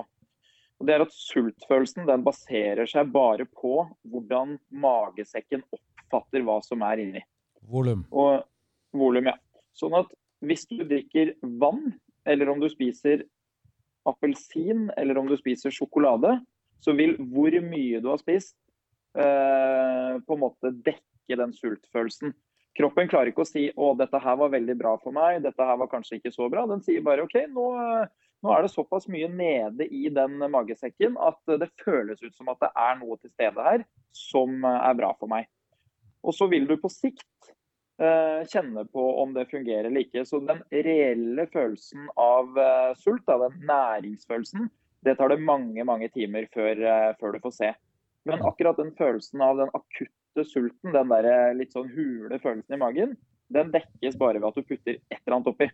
Og 0.79 0.87
det 0.87 0.95
er 0.95 1.03
at 1.03 1.15
Sultfølelsen 1.15 2.07
den 2.07 2.23
baserer 2.27 2.87
seg 2.87 3.09
bare 3.15 3.49
på 3.49 3.81
hvordan 4.13 4.59
magesekken 4.71 5.65
oppfatter 5.75 6.45
hva 6.47 6.61
som 6.67 6.85
er 6.87 7.03
inni. 7.03 7.25
Volum. 7.69 8.05
Og 8.13 8.45
volum, 8.95 9.33
ja. 9.33 9.35
Sånn 9.77 9.97
at 9.99 10.11
hvis 10.45 10.67
du 10.71 10.83
drikker 10.87 11.35
vann, 11.61 11.93
eller 12.29 12.51
om 12.53 12.61
du 12.63 12.69
spiser 12.71 13.25
appelsin, 14.09 14.89
eller 14.97 15.19
om 15.19 15.29
du 15.29 15.37
spiser 15.39 15.75
sjokolade, 15.75 16.39
så 16.85 16.95
vil 16.97 17.17
hvor 17.33 17.55
mye 17.65 18.01
du 18.03 18.11
har 18.13 18.21
spist, 18.23 18.55
eh, 19.19 20.15
på 20.23 20.37
en 20.37 20.45
måte 20.45 20.73
dekke 20.73 21.41
den 21.41 21.53
sultfølelsen. 21.57 22.33
Kroppen 22.79 23.11
klarer 23.11 23.33
ikke 23.33 23.43
å 23.43 23.49
si 23.49 23.67
å, 23.75 23.91
dette 23.99 24.21
her 24.23 24.39
var 24.39 24.55
veldig 24.55 24.77
bra 24.79 24.95
for 25.03 25.15
meg, 25.17 25.43
dette 25.43 25.67
her 25.67 25.81
var 25.81 25.91
kanskje 25.91 26.21
ikke 26.21 26.33
så 26.35 26.47
bra. 26.53 26.63
Den 26.71 26.85
sier 26.85 27.03
bare 27.05 27.27
OK, 27.27 27.41
nå, 27.51 27.69
Nå 28.39 28.53
er 28.55 28.63
det 28.63 28.71
såpass 28.71 29.09
mye 29.11 29.27
nede 29.33 29.89
i 29.91 30.07
den 30.15 30.39
magesekken 30.53 31.17
at 31.19 31.41
det 31.59 31.73
føles 31.83 32.21
ut 32.23 32.37
som 32.37 32.51
at 32.53 32.61
det 32.63 32.69
er 32.71 32.99
noe 33.01 33.17
til 33.19 33.33
stede 33.33 33.65
her 33.67 33.83
som 34.15 34.63
er 34.63 34.95
bra 34.99 35.11
for 35.19 35.31
meg. 35.33 35.49
Og 36.23 36.37
så 36.37 36.47
vil 36.51 36.69
du 36.69 36.77
på 36.79 36.91
sikt 36.93 37.51
kjenne 37.99 38.85
på 38.95 39.05
om 39.23 39.33
det 39.35 39.49
fungerer 39.51 39.89
eller 39.89 40.05
ikke. 40.05 40.23
Så 40.29 40.39
den 40.47 40.61
reelle 40.71 41.49
følelsen 41.51 42.05
av 42.15 42.53
uh, 42.55 42.93
sult, 43.01 43.25
da, 43.27 43.39
den 43.43 43.57
næringsfølelsen, 43.67 44.69
det 45.07 45.17
tar 45.19 45.33
det 45.33 45.41
mange 45.43 45.83
mange 45.87 46.07
timer 46.15 46.47
før, 46.55 46.79
uh, 46.79 47.11
før, 47.19 47.35
du 47.35 47.43
får 47.43 47.57
se. 47.57 47.73
Men 48.29 48.45
akkurat 48.47 48.79
den 48.79 48.95
følelsen 48.99 49.43
av 49.43 49.59
den 49.59 49.75
akutte 49.75 50.47
sulten, 50.47 50.95
den 50.95 51.11
der 51.11 51.57
litt 51.59 51.75
sånn 51.75 51.91
hule 51.91 52.39
følelsen 52.39 52.77
i 52.77 52.81
magen, 52.85 53.19
den 53.55 53.71
dekkes 53.73 54.19
bare 54.21 54.41
ved 54.41 54.51
at 54.51 54.59
du 54.59 54.67
putter 54.67 54.99
et 54.99 55.21
eller 55.23 55.39
annet 55.39 55.53
oppi. 55.53 55.69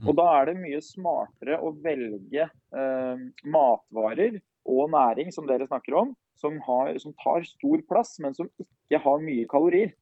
Mm. 0.00 0.08
Og 0.08 0.16
Da 0.18 0.26
er 0.38 0.48
det 0.48 0.58
mye 0.58 0.80
smartere 0.84 1.58
å 1.62 1.72
velge 1.84 2.48
eh, 2.48 3.24
matvarer 3.44 4.40
og 4.62 4.90
næring, 4.94 5.32
som 5.34 5.46
dere 5.48 5.68
snakker 5.68 5.96
om, 5.98 6.14
som, 6.38 6.58
har, 6.66 6.94
som, 7.02 7.14
tar 7.22 7.44
stor 7.46 7.82
plass, 7.88 8.16
men 8.22 8.34
som 8.34 8.48
ikke 8.62 9.02
har 9.04 9.22
mye 9.22 9.46
kalorier. 9.50 9.92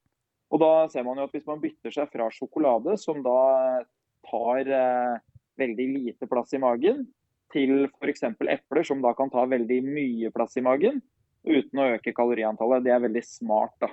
Og 0.50 0.60
da 0.62 0.72
ser 0.90 1.06
man 1.06 1.20
jo 1.20 1.28
at 1.28 1.34
Hvis 1.34 1.46
man 1.46 1.62
bytter 1.62 1.94
seg 1.94 2.10
fra 2.12 2.28
sjokolade, 2.34 2.96
som 2.98 3.22
da 3.22 3.84
tar 4.26 4.66
eh, 4.66 5.16
veldig 5.60 5.88
lite 5.94 6.28
plass 6.30 6.54
i 6.56 6.62
magen, 6.62 7.06
til 7.50 7.88
f.eks. 7.88 8.28
epler, 8.30 8.84
som 8.86 9.00
da 9.02 9.14
kan 9.18 9.30
ta 9.30 9.46
veldig 9.50 9.80
mye 9.82 10.30
plass 10.34 10.54
i 10.60 10.62
magen, 10.62 11.00
uten 11.46 11.80
å 11.82 11.88
øke 11.96 12.14
kaloriantallet, 12.14 12.84
det 12.84 12.94
er 12.94 13.02
veldig 13.02 13.24
smart. 13.26 13.74
da. 13.82 13.90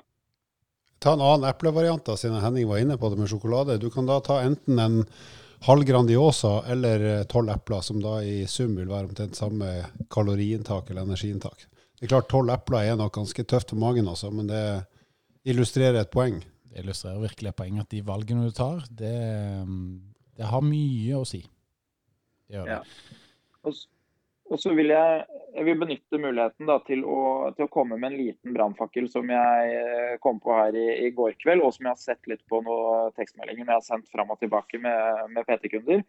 Ta 1.02 1.14
en 1.14 1.24
annen 1.24 1.50
eplevariant, 1.50 2.10
siden 2.18 2.42
Henning 2.42 2.68
var 2.70 2.82
inne 2.82 2.98
på 2.98 3.10
det 3.10 3.18
med 3.18 3.30
sjokolade. 3.32 3.80
Du 3.82 3.90
kan 3.94 4.10
da 4.10 4.20
ta 4.22 4.42
enten 4.46 4.82
en 4.82 5.00
halv 5.66 5.86
Grandiosa 5.90 6.60
eller 6.70 7.24
tolv 7.30 7.50
epler, 7.54 7.82
som 7.86 8.02
da 8.02 8.20
i 8.22 8.44
sum 8.50 8.76
vil 8.78 8.90
være 8.90 9.10
omtrent 9.10 9.38
samme 9.38 9.72
kaloriinntak 10.14 10.92
eller 10.92 11.08
energiinntak. 11.08 11.66
Det 11.98 12.06
er 12.06 12.12
klart 12.12 12.30
Tolv 12.30 12.52
epler 12.54 12.92
er 12.92 12.98
nok 13.00 13.16
ganske 13.16 13.42
tøft 13.50 13.72
for 13.74 13.82
magen, 13.82 14.10
altså, 14.10 14.30
men 14.30 14.50
det 14.52 14.62
illustrerer 15.48 16.02
et 16.02 16.12
poeng. 16.14 16.40
Det 16.68 16.84
illustrerer 16.84 17.24
virkelig 17.24 17.52
et 17.52 17.60
poeng 17.60 17.80
at 17.82 17.92
de 17.94 18.04
valgene 18.06 18.48
du 18.48 18.56
tar, 18.56 18.84
det, 18.92 19.14
det 20.38 20.50
har 20.52 20.66
mye 20.66 21.20
å 21.20 21.28
si. 21.28 21.44
Det 22.48 22.58
gjør 22.58 22.68
det. 22.68 22.78
Ja. 22.78 23.16
Og, 23.68 23.80
og 24.52 24.62
så 24.62 24.74
vil 24.78 24.94
jeg, 24.94 25.24
jeg 25.56 25.68
vil 25.68 25.80
benytte 25.82 26.22
muligheten 26.22 26.70
da, 26.70 26.78
til, 26.88 27.04
å, 27.08 27.20
til, 27.56 27.68
å, 27.68 27.72
komme 27.74 27.98
med 28.00 28.12
en 28.12 28.20
liten 28.20 28.56
brannfakkel 28.56 29.10
som 29.12 29.28
jeg 29.32 29.74
eh, 29.80 30.14
kom 30.24 30.40
på 30.44 30.54
her 30.56 30.78
i, 30.78 30.88
i, 31.08 31.12
går 31.16 31.36
kveld, 31.42 31.64
og 31.66 31.74
som 31.76 31.88
jeg 31.88 31.96
har 31.96 32.04
sett 32.04 32.32
litt 32.32 32.44
på 32.52 32.62
noen 32.66 33.16
tekstmeldinger 33.18 33.66
jeg 33.66 33.74
har 33.74 33.88
sendt 33.88 34.12
fram 34.14 34.32
og 34.36 34.40
tilbake 34.44 34.80
med, 34.84 35.26
med 35.34 35.48
PT-kunder. 35.48 36.06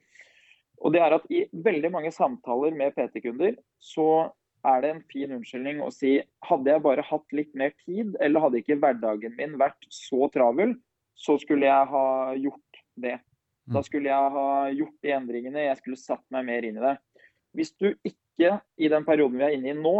Og 0.78 0.94
det 0.94 1.02
er 1.02 1.16
at 1.16 1.24
I 1.34 1.46
veldig 1.50 1.90
mange 1.90 2.12
samtaler 2.14 2.76
med 2.78 2.94
PT-kunder 2.94 3.56
så 3.82 4.28
er 4.66 4.82
det 4.82 4.90
en 4.90 5.02
fin 5.10 5.32
unnskyldning 5.36 5.80
å 5.84 5.90
si 5.94 6.16
hadde 6.48 6.72
jeg 6.72 6.84
bare 6.84 7.04
hatt 7.06 7.34
litt 7.36 7.50
mer 7.58 7.74
tid, 7.84 8.16
eller 8.20 8.44
hadde 8.44 8.60
ikke 8.62 8.78
hverdagen 8.82 9.36
min 9.38 9.56
vært 9.60 9.86
så 9.92 10.28
travel, 10.34 10.74
så 11.18 11.38
skulle 11.42 11.68
jeg 11.68 11.90
ha 11.92 12.06
gjort 12.38 12.82
det. 12.98 13.16
Da 13.68 13.82
mm. 13.82 13.86
skulle 13.86 14.10
jeg 14.10 14.34
ha 14.36 14.48
gjort 14.72 14.96
de 15.04 15.14
endringene, 15.14 15.66
jeg 15.66 15.80
skulle 15.80 16.00
satt 16.00 16.24
meg 16.34 16.46
mer 16.48 16.66
inn 16.66 16.78
i 16.78 16.84
det. 16.84 16.94
Hvis 17.56 17.74
du 17.78 17.90
ikke 18.06 18.58
i 18.78 18.90
den 18.90 19.06
perioden 19.06 19.38
vi 19.40 19.46
er 19.46 19.56
inne 19.56 19.72
i 19.74 19.78
nå, 19.78 19.96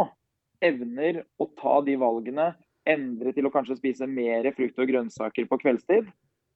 evner 0.63 1.23
å 1.39 1.47
ta 1.59 1.79
de 1.85 1.95
valgene, 1.99 2.51
endre 2.89 3.33
til 3.35 3.47
å 3.47 3.53
kanskje 3.53 3.77
spise 3.77 4.07
mer 4.09 4.47
frukt 4.55 4.79
og 4.81 4.89
grønnsaker 4.89 5.47
på 5.49 5.59
kveldstid, 5.61 6.09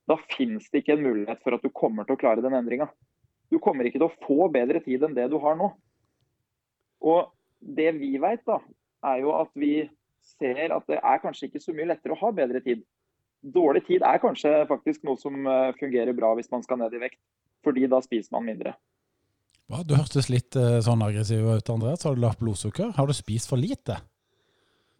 da 0.08 0.16
finnes 0.34 0.66
det 0.70 0.82
ikke 0.82 0.98
en 0.98 1.04
mulighet 1.04 1.40
for 1.44 1.56
at 1.56 1.64
du 1.64 1.70
kommer 1.72 2.04
til 2.04 2.16
å 2.16 2.20
klare 2.20 2.44
den 2.44 2.56
endringa. 2.56 2.88
Du 3.52 3.60
kommer 3.62 3.86
ikke 3.86 4.00
til 4.00 4.08
å 4.08 4.24
få 4.24 4.48
bedre 4.52 4.82
tid 4.84 5.04
enn 5.06 5.16
det 5.16 5.28
du 5.32 5.38
har 5.40 5.56
nå. 5.56 5.70
Og 7.04 7.30
det 7.64 7.92
vi 7.98 8.14
vet, 8.20 8.42
da, 8.46 8.58
er 9.08 9.22
jo 9.24 9.34
at 9.38 9.50
vi 9.58 9.74
ser 10.24 10.72
at 10.74 10.86
det 10.90 10.98
er 11.00 11.22
kanskje 11.22 11.48
ikke 11.48 11.62
så 11.62 11.74
mye 11.76 11.90
lettere 11.92 12.16
å 12.16 12.20
ha 12.22 12.32
bedre 12.34 12.60
tid. 12.64 12.84
Dårlig 13.44 13.84
tid 13.88 14.04
er 14.06 14.22
kanskje 14.22 14.52
faktisk 14.70 15.04
noe 15.04 15.20
som 15.20 15.46
eh, 15.46 15.74
fungerer 15.80 16.16
bra 16.16 16.32
hvis 16.38 16.50
man 16.52 16.64
skal 16.64 16.80
ned 16.80 16.96
i 16.96 17.02
vekt, 17.02 17.20
fordi 17.64 17.88
da 17.92 18.00
spiser 18.04 18.32
man 18.36 18.46
mindre. 18.48 18.74
Hva? 19.68 19.82
Du 19.84 19.94
hørtes 19.96 20.28
litt 20.28 20.56
uh, 20.60 20.80
sånn 20.84 21.02
aggressiv 21.04 21.44
ut, 21.48 21.70
Andreas. 21.72 22.04
Har 22.04 22.16
du 22.16 22.20
lavt 22.20 22.42
blodsukker? 22.42 22.90
Har 22.98 23.08
du 23.08 23.14
spist 23.16 23.48
for 23.48 23.60
lite? 23.60 23.96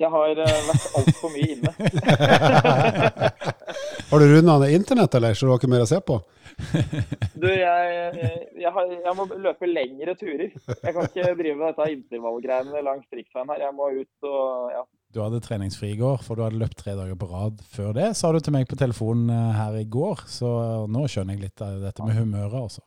Jeg 0.01 0.09
har 0.11 0.41
uh, 0.41 0.55
vært 0.71 0.87
altfor 1.01 1.35
mye 1.35 1.51
inne. 1.53 1.73
har 4.11 4.23
du 4.23 4.27
runda 4.31 4.59
ned 4.63 4.75
internett, 4.77 5.15
eller, 5.19 5.35
så 5.35 5.47
du 5.47 5.53
har 5.53 5.61
ikke 5.61 5.71
mer 5.73 5.85
å 5.85 5.91
se 5.91 6.01
på? 6.05 6.19
du, 7.43 7.47
jeg, 7.49 7.95
jeg, 8.61 8.73
har, 8.75 8.91
jeg, 8.91 9.15
må 9.19 9.27
løpe 9.33 9.69
lengre 9.71 10.15
turer. 10.19 10.51
Jeg 10.53 10.95
kan 10.95 11.09
ikke 11.09 11.33
drive 11.39 11.57
med 11.59 11.71
dette 11.71 11.89
intervallgreiene 11.97 12.85
langs 12.87 13.09
strikkveien 13.09 13.51
her. 13.55 13.65
Jeg 13.67 13.77
må 13.77 13.91
ut 13.97 14.29
og 14.31 14.75
ja. 14.75 14.85
Du 15.15 15.21
hadde 15.23 15.39
treningsfri 15.45 15.93
i 15.95 15.99
går, 16.01 16.25
for 16.27 16.35
du 16.35 16.43
hadde 16.43 16.59
løpt 16.59 16.81
tre 16.81 16.97
dager 16.99 17.15
på 17.19 17.29
rad 17.31 17.61
før 17.71 17.93
det, 17.95 18.09
sa 18.19 18.33
du 18.35 18.41
til 18.43 18.55
meg 18.57 18.67
på 18.67 18.79
telefonen 18.79 19.31
eh, 19.31 19.53
her 19.55 19.77
i 19.79 19.87
går. 19.87 20.25
Så 20.31 20.49
nå 20.91 21.05
skjønner 21.11 21.37
jeg 21.37 21.47
litt 21.47 21.63
av 21.63 21.79
dette 21.85 22.07
med 22.07 22.19
humøret, 22.19 22.59
altså. 22.65 22.83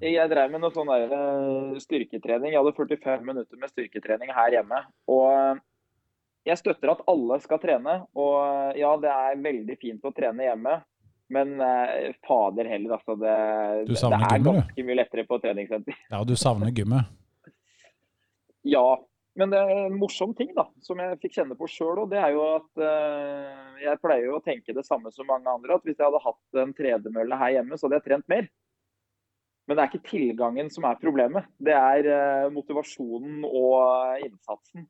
Jeg 0.00 0.28
drev 0.28 0.52
med 0.52 0.62
noe 0.62 0.72
sånn 0.72 0.88
der, 0.88 1.12
eh, 1.12 1.80
styrketrening. 1.80 2.52
Jeg 2.52 2.60
hadde 2.60 2.76
45 2.76 3.24
minutter 3.24 3.60
med 3.60 3.72
styrketrening 3.72 4.32
her 4.36 4.58
hjemme. 4.58 4.82
Og 5.12 5.24
eh, 5.32 5.64
jeg 6.46 6.60
støtter 6.60 6.92
at 6.92 7.02
alle 7.10 7.38
skal 7.42 7.60
trene. 7.62 7.96
Og 8.18 8.36
eh, 8.42 8.78
ja, 8.82 8.92
det 9.02 9.10
er 9.12 9.42
veldig 9.48 9.78
fint 9.80 10.06
å 10.06 10.14
trene 10.14 10.46
hjemme. 10.46 10.78
Men 11.34 11.58
eh, 11.60 12.12
fader 12.26 12.68
heller, 12.70 12.96
altså. 12.98 13.16
Det, 13.18 13.34
det 13.90 13.98
er 13.98 14.14
gymmet, 14.14 14.46
ganske 14.46 14.86
mye 14.86 14.98
lettere 15.00 15.26
på 15.26 15.40
treningssenter. 15.42 15.98
Ja, 16.12 16.22
du 16.26 16.36
savner 16.38 16.70
gymmet? 16.74 17.10
ja. 18.76 18.88
Men 19.36 19.50
det 19.52 19.58
er 19.60 19.82
en 19.82 19.98
morsom 20.00 20.30
ting 20.32 20.54
da, 20.56 20.64
som 20.80 21.00
jeg 21.02 21.18
fikk 21.20 21.34
kjenne 21.34 21.56
på 21.58 21.66
sjøl 21.68 21.98
òg, 22.00 22.06
det 22.08 22.22
er 22.24 22.30
jo 22.32 22.44
at 22.54 22.80
eh, 22.80 23.82
jeg 23.82 24.00
pleier 24.00 24.30
jo 24.30 24.38
å 24.38 24.44
tenke 24.44 24.72
det 24.72 24.86
samme 24.86 25.12
som 25.12 25.28
mange 25.28 25.52
andre. 25.52 25.76
At 25.76 25.84
hvis 25.84 25.98
jeg 25.98 26.06
hadde 26.06 26.22
hatt 26.24 26.62
en 26.62 26.72
tredemølle 26.78 27.40
her 27.42 27.58
hjemme, 27.58 27.76
så 27.76 27.84
hadde 27.84 27.98
jeg 27.98 28.06
trent 28.06 28.32
mer. 28.32 28.48
Men 29.66 29.76
det 29.76 29.82
er 29.82 29.90
ikke 29.90 30.08
tilgangen 30.08 30.70
som 30.72 30.86
er 30.88 31.02
problemet. 31.02 31.50
Det 31.58 31.74
er 31.74 32.08
eh, 32.08 32.48
motivasjonen 32.54 33.44
og 33.44 34.24
innsatsen. 34.24 34.86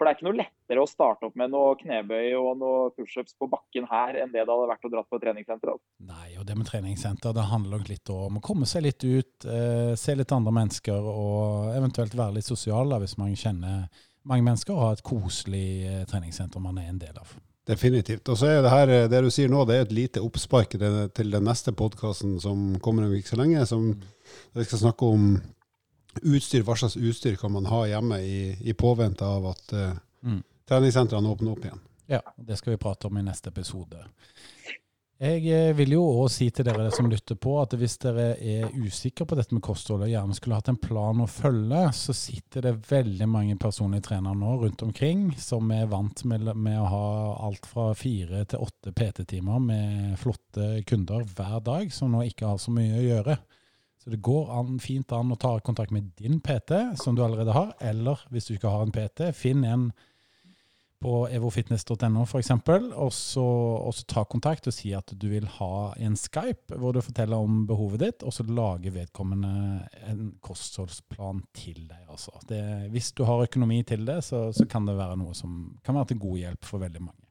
For 0.00 0.08
det 0.08 0.14
er 0.14 0.16
ikke 0.16 0.26
noe 0.30 0.38
lettere 0.38 0.80
å 0.80 0.88
starte 0.88 1.28
opp 1.28 1.34
med 1.36 1.50
noe 1.52 1.74
knebøy 1.76 2.30
og 2.38 2.54
noe 2.56 2.84
pushups 2.96 3.34
på 3.36 3.50
bakken 3.52 3.84
her 3.90 4.16
enn 4.16 4.30
det 4.32 4.40
det 4.40 4.48
hadde 4.48 4.68
vært 4.70 4.86
å 4.88 4.90
dra 4.94 5.02
på 5.04 5.18
treningssenter. 5.20 5.74
Nei, 6.08 6.30
og 6.40 6.46
det 6.48 6.56
med 6.56 6.70
treningssenter 6.70 7.34
det 7.36 7.44
handler 7.50 7.82
nok 7.82 7.90
litt 7.90 8.12
om 8.14 8.38
å 8.40 8.42
komme 8.46 8.64
seg 8.70 8.86
litt 8.86 9.04
ut, 9.04 9.44
eh, 9.44 9.92
se 10.00 10.14
litt 10.16 10.32
andre 10.32 10.54
mennesker 10.56 11.10
og 11.12 11.76
eventuelt 11.76 12.16
være 12.16 12.38
litt 12.38 12.48
sosial 12.48 12.88
da, 12.88 12.96
hvis 13.02 13.18
man 13.20 13.36
kjenner 13.36 13.90
mange 14.24 14.46
mennesker 14.48 14.72
og 14.72 14.86
har 14.86 14.96
et 14.96 15.04
koselig 15.04 15.68
eh, 15.84 16.02
treningssenter 16.08 16.64
man 16.64 16.80
er 16.80 16.88
en 16.88 17.04
del 17.04 17.20
av. 17.20 17.36
Definitivt. 17.68 18.24
Og 18.32 18.40
så 18.40 18.48
er 18.54 18.64
det 18.64 18.72
her, 18.72 18.94
det 19.12 19.20
du 19.20 19.28
sier 19.28 19.52
nå, 19.52 19.66
det 19.68 19.76
er 19.76 19.84
et 19.84 19.92
lite 19.92 20.24
oppspark 20.24 20.80
til 20.80 21.36
den 21.36 21.44
neste 21.44 21.76
podkasten 21.76 22.38
som 22.40 22.80
kommer 22.80 23.04
om 23.04 23.12
ikke 23.12 23.34
så 23.34 23.42
lenge. 23.44 23.68
som 23.68 23.92
mm 23.92 24.20
vi 24.54 24.64
skal 24.64 24.78
snakke 24.78 25.06
om 25.06 25.26
utstyr. 26.22 26.64
Hva 26.66 26.76
slags 26.76 26.96
utstyr 26.96 27.36
kan 27.40 27.52
man 27.52 27.68
ha 27.70 27.84
hjemme 27.90 28.20
i, 28.24 28.40
i 28.60 28.74
påvente 28.74 29.26
av 29.26 29.46
at 29.52 29.74
uh, 29.76 29.92
mm. 30.26 30.42
treningssentrene 30.68 31.30
åpner 31.30 31.54
opp 31.54 31.64
igjen? 31.64 31.82
Ja, 32.10 32.22
det 32.36 32.56
skal 32.58 32.74
vi 32.74 32.82
prate 32.82 33.06
om 33.06 33.18
i 33.18 33.22
neste 33.22 33.52
episode. 33.52 34.02
Jeg 35.20 35.44
eh, 35.52 35.74
vil 35.76 35.92
jo 35.92 36.00
òg 36.22 36.30
si 36.32 36.46
til 36.48 36.64
dere 36.64 36.86
som 36.96 37.10
lytter 37.12 37.36
på, 37.36 37.58
at 37.60 37.74
hvis 37.76 37.98
dere 38.00 38.30
er 38.40 38.70
usikre 38.72 39.26
på 39.28 39.36
dette 39.36 39.52
med 39.52 39.60
kosthold 39.66 40.06
og 40.06 40.08
gjerne 40.08 40.36
skulle 40.36 40.56
hatt 40.56 40.70
en 40.72 40.78
plan 40.80 41.20
å 41.20 41.26
følge, 41.28 41.82
så 41.92 42.14
sitter 42.16 42.64
det 42.64 42.72
veldig 42.88 43.28
mange 43.28 43.58
personlige 43.60 44.06
trenere 44.08 44.38
nå 44.40 44.54
rundt 44.62 44.80
omkring 44.86 45.26
som 45.36 45.68
er 45.76 45.90
vant 45.92 46.24
med, 46.24 46.48
med 46.56 46.80
å 46.80 46.88
ha 46.88 47.10
alt 47.50 47.68
fra 47.68 47.90
fire 47.92 48.46
til 48.48 48.64
åtte 48.64 48.94
PT-timer 48.96 49.60
med 49.60 50.16
flotte 50.22 50.70
kunder 50.88 51.28
hver 51.36 51.60
dag, 51.68 51.92
som 51.92 52.16
nå 52.16 52.24
ikke 52.30 52.54
har 52.54 52.62
så 52.62 52.72
mye 52.72 52.96
å 52.96 53.04
gjøre. 53.04 53.36
Så 54.10 54.16
det 54.16 54.24
går 54.26 54.48
an, 54.50 54.78
fint 54.82 55.12
an 55.14 55.30
å 55.30 55.36
ta 55.38 55.52
kontakt 55.62 55.92
med 55.94 56.08
din 56.18 56.40
PT, 56.42 56.72
som 56.98 57.14
du 57.14 57.20
allerede 57.22 57.54
har, 57.54 57.68
eller 57.78 58.18
hvis 58.34 58.48
du 58.48 58.56
ikke 58.56 58.72
har 58.72 58.82
en 58.82 58.90
PT, 58.90 59.28
finn 59.38 59.62
en 59.62 59.92
på 60.98 61.12
evofitness.no 61.30 62.24
f.eks., 62.26 62.50
og 62.50 63.04
og 63.06 63.12
så 63.14 64.02
ta 64.10 64.24
kontakt 64.26 64.66
og 64.66 64.74
si 64.74 64.90
at 64.98 65.14
du 65.14 65.28
vil 65.30 65.46
ha 65.60 65.94
en 66.02 66.18
Skype 66.18 66.74
hvor 66.74 66.92
du 66.92 66.98
forteller 67.06 67.38
om 67.38 67.62
behovet 67.70 68.02
ditt, 68.02 68.26
og 68.26 68.34
så 68.34 68.48
lager 68.50 68.98
vedkommende 68.98 69.86
en 70.10 70.26
kostholdsplan 70.42 71.44
til 71.54 71.86
deg. 71.86 72.02
Altså. 72.10 72.34
Det, 72.50 72.90
hvis 72.90 73.14
du 73.14 73.22
har 73.30 73.46
økonomi 73.46 73.84
til 73.86 74.02
det, 74.10 74.24
så, 74.26 74.48
så, 74.50 74.66
kan 74.66 74.90
det 74.90 74.98
være 74.98 75.22
noe 75.22 75.38
som 75.38 75.70
kan 75.86 76.02
være 76.02 76.16
til 76.16 76.24
god 76.26 76.42
hjelp 76.42 76.72
for 76.72 76.82
veldig 76.82 77.06
mange. 77.06 77.29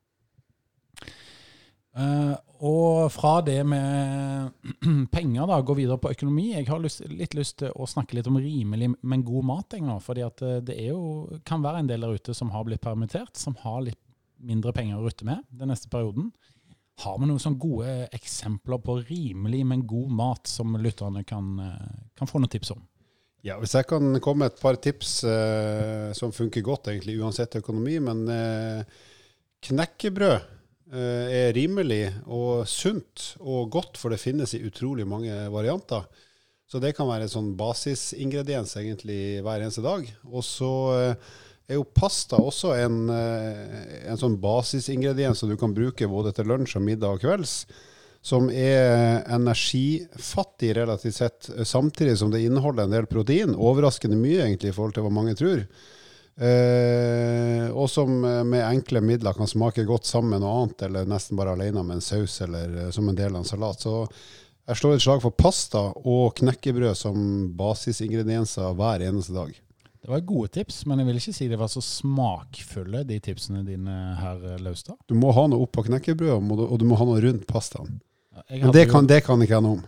Uh, 1.98 2.38
og 2.60 3.08
fra 3.12 3.40
det 3.42 3.62
med 3.66 4.52
penger, 5.16 5.48
da, 5.48 5.62
gå 5.64 5.76
videre 5.78 5.98
på 6.02 6.12
økonomi. 6.12 6.50
Jeg 6.52 6.68
har 6.68 6.82
lyst, 6.84 7.02
litt 7.08 7.34
lyst 7.38 7.62
til 7.62 7.72
å 7.72 7.88
snakke 7.88 8.18
litt 8.18 8.28
om 8.28 8.38
rimelig, 8.40 8.92
men 9.00 9.24
god 9.26 9.48
mat. 9.48 9.78
Jeg, 9.78 9.86
nå, 9.88 9.96
fordi 10.04 10.26
at 10.26 10.44
eh, 10.44 10.60
det 10.68 10.76
jo, 10.90 11.40
kan 11.48 11.64
være 11.64 11.84
en 11.84 11.90
del 11.90 12.04
der 12.04 12.20
ute 12.20 12.36
som 12.36 12.52
har 12.52 12.68
blitt 12.68 12.84
permittert, 12.84 13.32
som 13.40 13.56
har 13.64 13.80
litt 13.88 14.00
mindre 14.44 14.74
penger 14.76 15.00
å 15.00 15.08
rutte 15.08 15.28
med 15.28 15.48
den 15.56 15.72
neste 15.72 15.88
perioden. 15.92 16.34
Har 17.00 17.16
vi 17.20 17.30
noen 17.30 17.40
sånne 17.40 17.64
gode 17.64 17.96
eksempler 18.16 18.84
på 18.84 18.98
rimelig, 19.08 19.64
men 19.72 19.88
god 19.88 20.12
mat 20.20 20.52
som 20.52 20.76
lytterne 20.84 21.24
kan, 21.28 21.56
eh, 21.64 22.06
kan 22.20 22.28
få 22.28 22.44
noen 22.44 22.52
tips 22.52 22.76
om? 22.76 22.84
Ja, 23.48 23.56
Hvis 23.56 23.72
jeg 23.72 23.88
kan 23.88 24.20
komme 24.20 24.44
med 24.44 24.52
et 24.52 24.60
par 24.60 24.76
tips 24.76 25.24
eh, 25.24 26.12
som 26.12 26.36
funker 26.36 26.60
godt, 26.62 26.92
egentlig 26.92 27.22
uansett 27.24 27.56
økonomi. 27.56 27.96
Men 28.04 28.28
eh, 28.28 28.84
knekkebrød 29.64 30.59
er 30.90 31.54
rimelig 31.54 32.08
og 32.26 32.64
sunt 32.70 33.36
og 33.40 33.70
godt, 33.76 34.00
for 34.00 34.10
det 34.10 34.22
finnes 34.22 34.56
i 34.58 34.64
utrolig 34.66 35.06
mange 35.08 35.36
varianter. 35.54 36.08
Så 36.70 36.78
det 36.82 36.94
kan 36.98 37.10
være 37.10 37.26
en 37.26 37.32
sånn 37.34 37.54
basisingrediens 37.58 38.76
egentlig 38.78 39.42
hver 39.46 39.64
eneste 39.64 39.82
dag. 39.82 40.06
Og 40.30 40.44
så 40.46 40.74
eh, 40.94 41.30
er 41.70 41.80
jo 41.80 41.86
pasta 41.98 42.38
også 42.38 42.76
en, 42.78 43.00
eh, 43.10 44.02
en 44.12 44.20
sånn 44.22 44.38
basisingrediens 44.42 45.42
som 45.42 45.50
du 45.50 45.58
kan 45.58 45.74
bruke 45.74 46.10
både 46.10 46.34
til 46.38 46.50
lunsj 46.52 46.78
og 46.78 46.86
middag 46.86 47.18
og 47.18 47.24
kvelds 47.26 47.64
som 48.22 48.50
er 48.52 49.24
energifattig 49.32 50.74
relativt 50.76 51.16
sett, 51.16 51.50
samtidig 51.64 52.18
som 52.20 52.34
det 52.34 52.42
inneholder 52.44 52.86
en 52.86 52.94
del 52.98 53.08
protein. 53.08 53.54
Overraskende 53.56 54.18
mye, 54.20 54.44
egentlig, 54.44 54.74
i 54.74 54.76
forhold 54.76 54.98
til 54.98 55.06
hva 55.06 55.14
mange 55.14 55.38
tror. 55.40 55.64
Eh, 57.80 57.84
og 57.84 57.90
som 57.90 58.20
med 58.22 58.66
enkle 58.66 59.02
midler 59.02 59.34
kan 59.34 59.48
smake 59.48 59.86
godt 59.88 60.06
sammen 60.06 60.36
med 60.36 60.44
noe 60.44 60.64
annet, 60.64 60.84
eller 60.90 61.10
nesten 61.10 61.40
bare 61.40 61.56
alene 61.56 61.84
med 61.84 62.00
en 62.00 62.02
saus 62.04 62.42
eller 62.42 62.86
eh, 62.86 62.92
som 62.92 63.10
en 63.10 63.16
del 63.16 63.34
av 63.34 63.42
en 63.42 63.48
salat. 63.48 63.80
Så 63.80 64.06
jeg 64.70 64.78
slår 64.78 64.96
et 64.96 65.06
slag 65.06 65.24
for 65.24 65.34
pasta 65.34 65.88
og 65.98 66.36
knekkebrød 66.38 66.98
som 66.98 67.18
basisingredienser 67.58 68.76
hver 68.78 69.08
eneste 69.08 69.34
dag. 69.34 69.56
Det 70.00 70.08
var 70.08 70.22
gode 70.24 70.48
tips, 70.56 70.86
men 70.88 71.02
jeg 71.02 71.10
vil 71.10 71.18
ikke 71.20 71.36
si 71.36 71.48
de 71.52 71.58
var 71.60 71.68
så 71.68 71.82
smakfulle, 71.84 73.02
de 73.04 73.18
tipsene 73.20 73.66
dine, 73.68 73.96
her, 74.16 74.46
Laustad. 74.64 74.96
Du 75.12 75.16
må 75.20 75.34
ha 75.36 75.44
noe 75.52 75.66
oppå 75.66 75.84
knekkebrødet, 75.90 76.40
og 76.40 76.78
du 76.80 76.86
må 76.88 76.96
ha 76.96 77.08
noe 77.10 77.20
rundt 77.26 77.44
pastaen. 77.50 77.98
Men 78.48 78.72
det 78.72 78.86
kan, 78.92 79.10
det 79.10 79.26
kan 79.26 79.42
ikke 79.44 79.58
jeg 79.58 79.66
noe 79.66 79.80
om. 79.82 79.88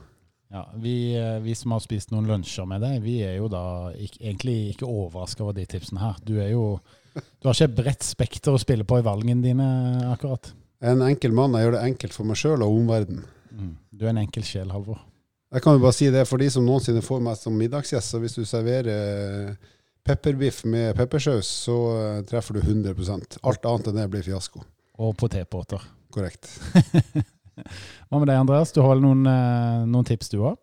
Ja, 0.52 0.66
vi, 0.76 1.16
eh, 1.16 1.40
vi, 1.40 1.56
som 1.56 1.72
har 1.72 1.80
spist 1.80 2.12
noen 2.12 2.28
lunsjer 2.28 2.68
med 2.68 2.84
deg, 2.84 2.98
vi 3.06 3.22
er 3.24 3.38
jo 3.38 3.48
da 3.48 3.64
ikke, 3.96 4.20
egentlig 4.20 4.56
ikke 4.74 4.90
overraska 4.90 5.46
over 5.46 5.56
de 5.56 5.64
tipsene 5.70 6.02
her. 6.04 6.18
Du 6.28 6.34
er 6.44 6.52
jo 6.52 6.66
Du 7.14 7.50
har 7.50 7.56
ikke 7.56 7.68
et 7.70 7.78
bredt 7.78 8.06
spekter 8.06 8.56
å 8.56 8.62
spille 8.62 8.86
på 8.88 9.00
i 9.02 9.06
valgene 9.06 9.44
dine, 9.44 9.68
akkurat. 10.12 10.52
En 10.82 11.04
enkel 11.06 11.34
mann. 11.36 11.56
Jeg 11.58 11.68
gjør 11.68 11.78
det 11.78 11.86
enkelt 11.90 12.16
for 12.16 12.30
meg 12.30 12.40
sjøl 12.40 12.64
og 12.66 12.76
omverdenen. 12.80 13.26
Mm. 13.52 13.74
Du 13.92 14.06
er 14.06 14.14
en 14.14 14.22
enkel 14.24 14.46
sjel, 14.48 14.72
Halvor. 14.74 15.02
Jeg 15.52 15.66
kan 15.66 15.76
jo 15.76 15.84
bare 15.84 15.96
si 15.98 16.08
det 16.14 16.24
for 16.30 16.40
de 16.40 16.48
som 16.54 16.64
noensinne 16.64 17.04
får 17.04 17.20
meg 17.26 17.36
som 17.38 17.56
middagsgjest. 17.60 18.14
Så 18.14 18.22
hvis 18.24 18.38
du 18.38 18.46
serverer 18.48 19.58
pepperbiff 20.08 20.64
med 20.66 20.96
peppersaus, 20.98 21.50
så 21.68 21.78
eh, 21.98 22.22
treffer 22.30 22.58
du 22.58 22.64
100% 22.64 23.42
Alt 23.44 23.68
annet 23.68 23.92
enn 23.92 24.00
det 24.00 24.08
blir 24.14 24.26
fiasko. 24.26 24.64
Og 25.02 25.14
potetbåter. 25.20 25.84
Korrekt. 26.14 26.48
Hva 28.08 28.20
med 28.22 28.30
deg, 28.30 28.38
Andreas? 28.40 28.72
Du 28.74 28.82
har 28.86 29.00
noen, 29.04 29.26
eh, 29.28 29.84
noen 29.92 30.08
tips, 30.08 30.32
du 30.32 30.40
òg? 30.40 30.58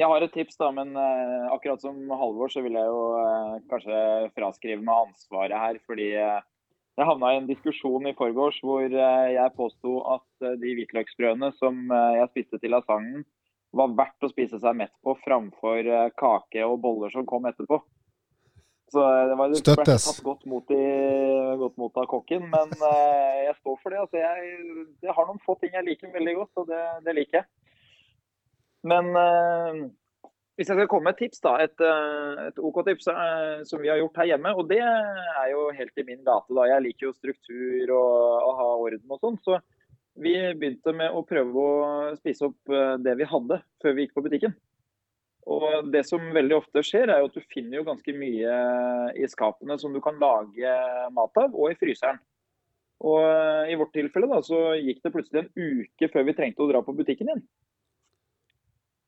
Jeg 0.00 0.08
har 0.08 0.24
et 0.24 0.32
tips, 0.32 0.56
da, 0.56 0.70
men 0.72 0.94
uh, 0.96 1.50
akkurat 1.52 1.82
som 1.82 1.98
Halvor 2.16 2.48
så 2.48 2.62
vil 2.64 2.78
jeg 2.78 2.88
jo 2.88 3.00
uh, 3.20 3.58
kanskje 3.68 3.98
fraskrive 4.32 4.80
meg 4.80 5.10
ansvaret 5.10 5.60
her. 5.60 5.76
Fordi 5.84 6.08
uh, 6.16 6.40
jeg 6.96 7.08
havna 7.08 7.34
i 7.34 7.40
en 7.42 7.48
diskusjon 7.48 8.08
i 8.08 8.14
forgårs 8.16 8.62
hvor 8.64 8.86
jeg 8.88 9.52
påsto 9.56 10.00
at 10.14 10.48
de 10.60 10.72
hvitløksbrødene 10.76 11.48
som 11.56 11.78
jeg 11.88 12.28
spiste 12.32 12.58
til 12.60 12.74
lasagnen, 12.74 13.22
var 13.72 13.94
verdt 13.96 14.26
å 14.26 14.28
spise 14.28 14.58
seg 14.60 14.76
mett 14.76 14.92
på 15.06 15.14
framfor 15.22 15.86
kake 16.18 16.66
og 16.66 16.80
boller 16.82 17.14
som 17.14 17.24
kom 17.30 17.46
etterpå. 17.48 17.78
Så 18.90 19.06
det 19.30 19.38
var 19.38 19.54
det 19.54 19.62
ble 19.62 19.86
tatt 19.86 20.20
godt 20.26 20.44
mot, 20.50 20.74
i, 20.74 20.82
godt 21.62 21.78
mot, 21.80 22.02
av 22.02 22.10
kokken. 22.10 22.50
Men 22.52 22.74
jeg 22.74 23.56
står 23.62 23.80
for 23.80 23.94
det. 23.94 24.02
Altså, 24.02 24.20
jeg, 24.20 24.76
jeg, 25.06 25.16
har 25.16 25.30
noen 25.30 25.40
få 25.46 25.56
ting 25.62 25.72
jeg 25.78 25.86
liker 25.86 26.12
veldig 26.18 26.36
godt, 26.42 26.52
og 26.60 26.68
det, 26.74 26.84
det 27.06 27.16
liker 27.22 27.40
jeg. 27.40 27.48
Men 28.86 29.10
uh, 29.12 29.88
hvis 30.56 30.70
jeg 30.70 30.76
skal 30.78 30.88
komme 30.90 31.08
med 31.08 31.16
et 31.16 31.26
tips, 31.26 31.42
da, 31.44 31.56
et, 31.64 31.84
uh, 31.84 32.46
et 32.48 32.60
OK 32.60 32.80
tips 32.86 33.10
som 33.68 33.82
vi 33.82 33.90
har 33.92 34.00
gjort 34.00 34.22
her 34.22 34.32
hjemme, 34.32 34.54
og 34.56 34.70
det 34.70 34.80
er 34.84 35.50
jo 35.52 35.68
helt 35.76 36.00
i 36.00 36.06
min 36.08 36.24
gate. 36.24 36.56
da, 36.56 36.68
Jeg 36.74 36.86
liker 36.86 37.08
jo 37.08 37.16
struktur 37.16 37.94
og 37.96 38.48
å 38.48 38.56
ha 38.60 38.72
orden 38.86 39.16
og 39.16 39.22
sånn. 39.22 39.38
Så 39.44 39.60
vi 40.20 40.34
begynte 40.58 40.92
med 40.96 41.14
å 41.14 41.24
prøve 41.24 41.64
å 41.64 42.16
spise 42.18 42.50
opp 42.50 42.74
det 43.00 43.14
vi 43.16 43.28
hadde 43.30 43.60
før 43.80 43.94
vi 43.96 44.04
gikk 44.04 44.18
på 44.18 44.24
butikken. 44.26 44.56
Og 45.50 45.88
Det 45.92 46.02
som 46.06 46.32
veldig 46.34 46.56
ofte 46.58 46.82
skjer, 46.84 47.08
er 47.08 47.22
jo 47.22 47.30
at 47.30 47.38
du 47.38 47.46
finner 47.52 47.80
jo 47.80 47.86
ganske 47.86 48.12
mye 48.16 48.56
i 49.16 49.28
skapene 49.30 49.78
som 49.80 49.94
du 49.94 50.00
kan 50.04 50.18
lage 50.20 50.74
mat 51.16 51.40
av, 51.40 51.54
og 51.54 51.72
i 51.72 51.78
fryseren. 51.80 52.20
Og 53.00 53.70
I 53.72 53.78
vårt 53.80 53.94
tilfelle 53.96 54.28
da, 54.28 54.42
så 54.44 54.74
gikk 54.76 55.00
det 55.02 55.12
plutselig 55.14 55.42
en 55.42 55.50
uke 55.56 56.10
før 56.12 56.26
vi 56.28 56.36
trengte 56.36 56.64
å 56.64 56.68
dra 56.68 56.82
på 56.84 56.94
butikken 56.96 57.32
igjen. 57.32 57.44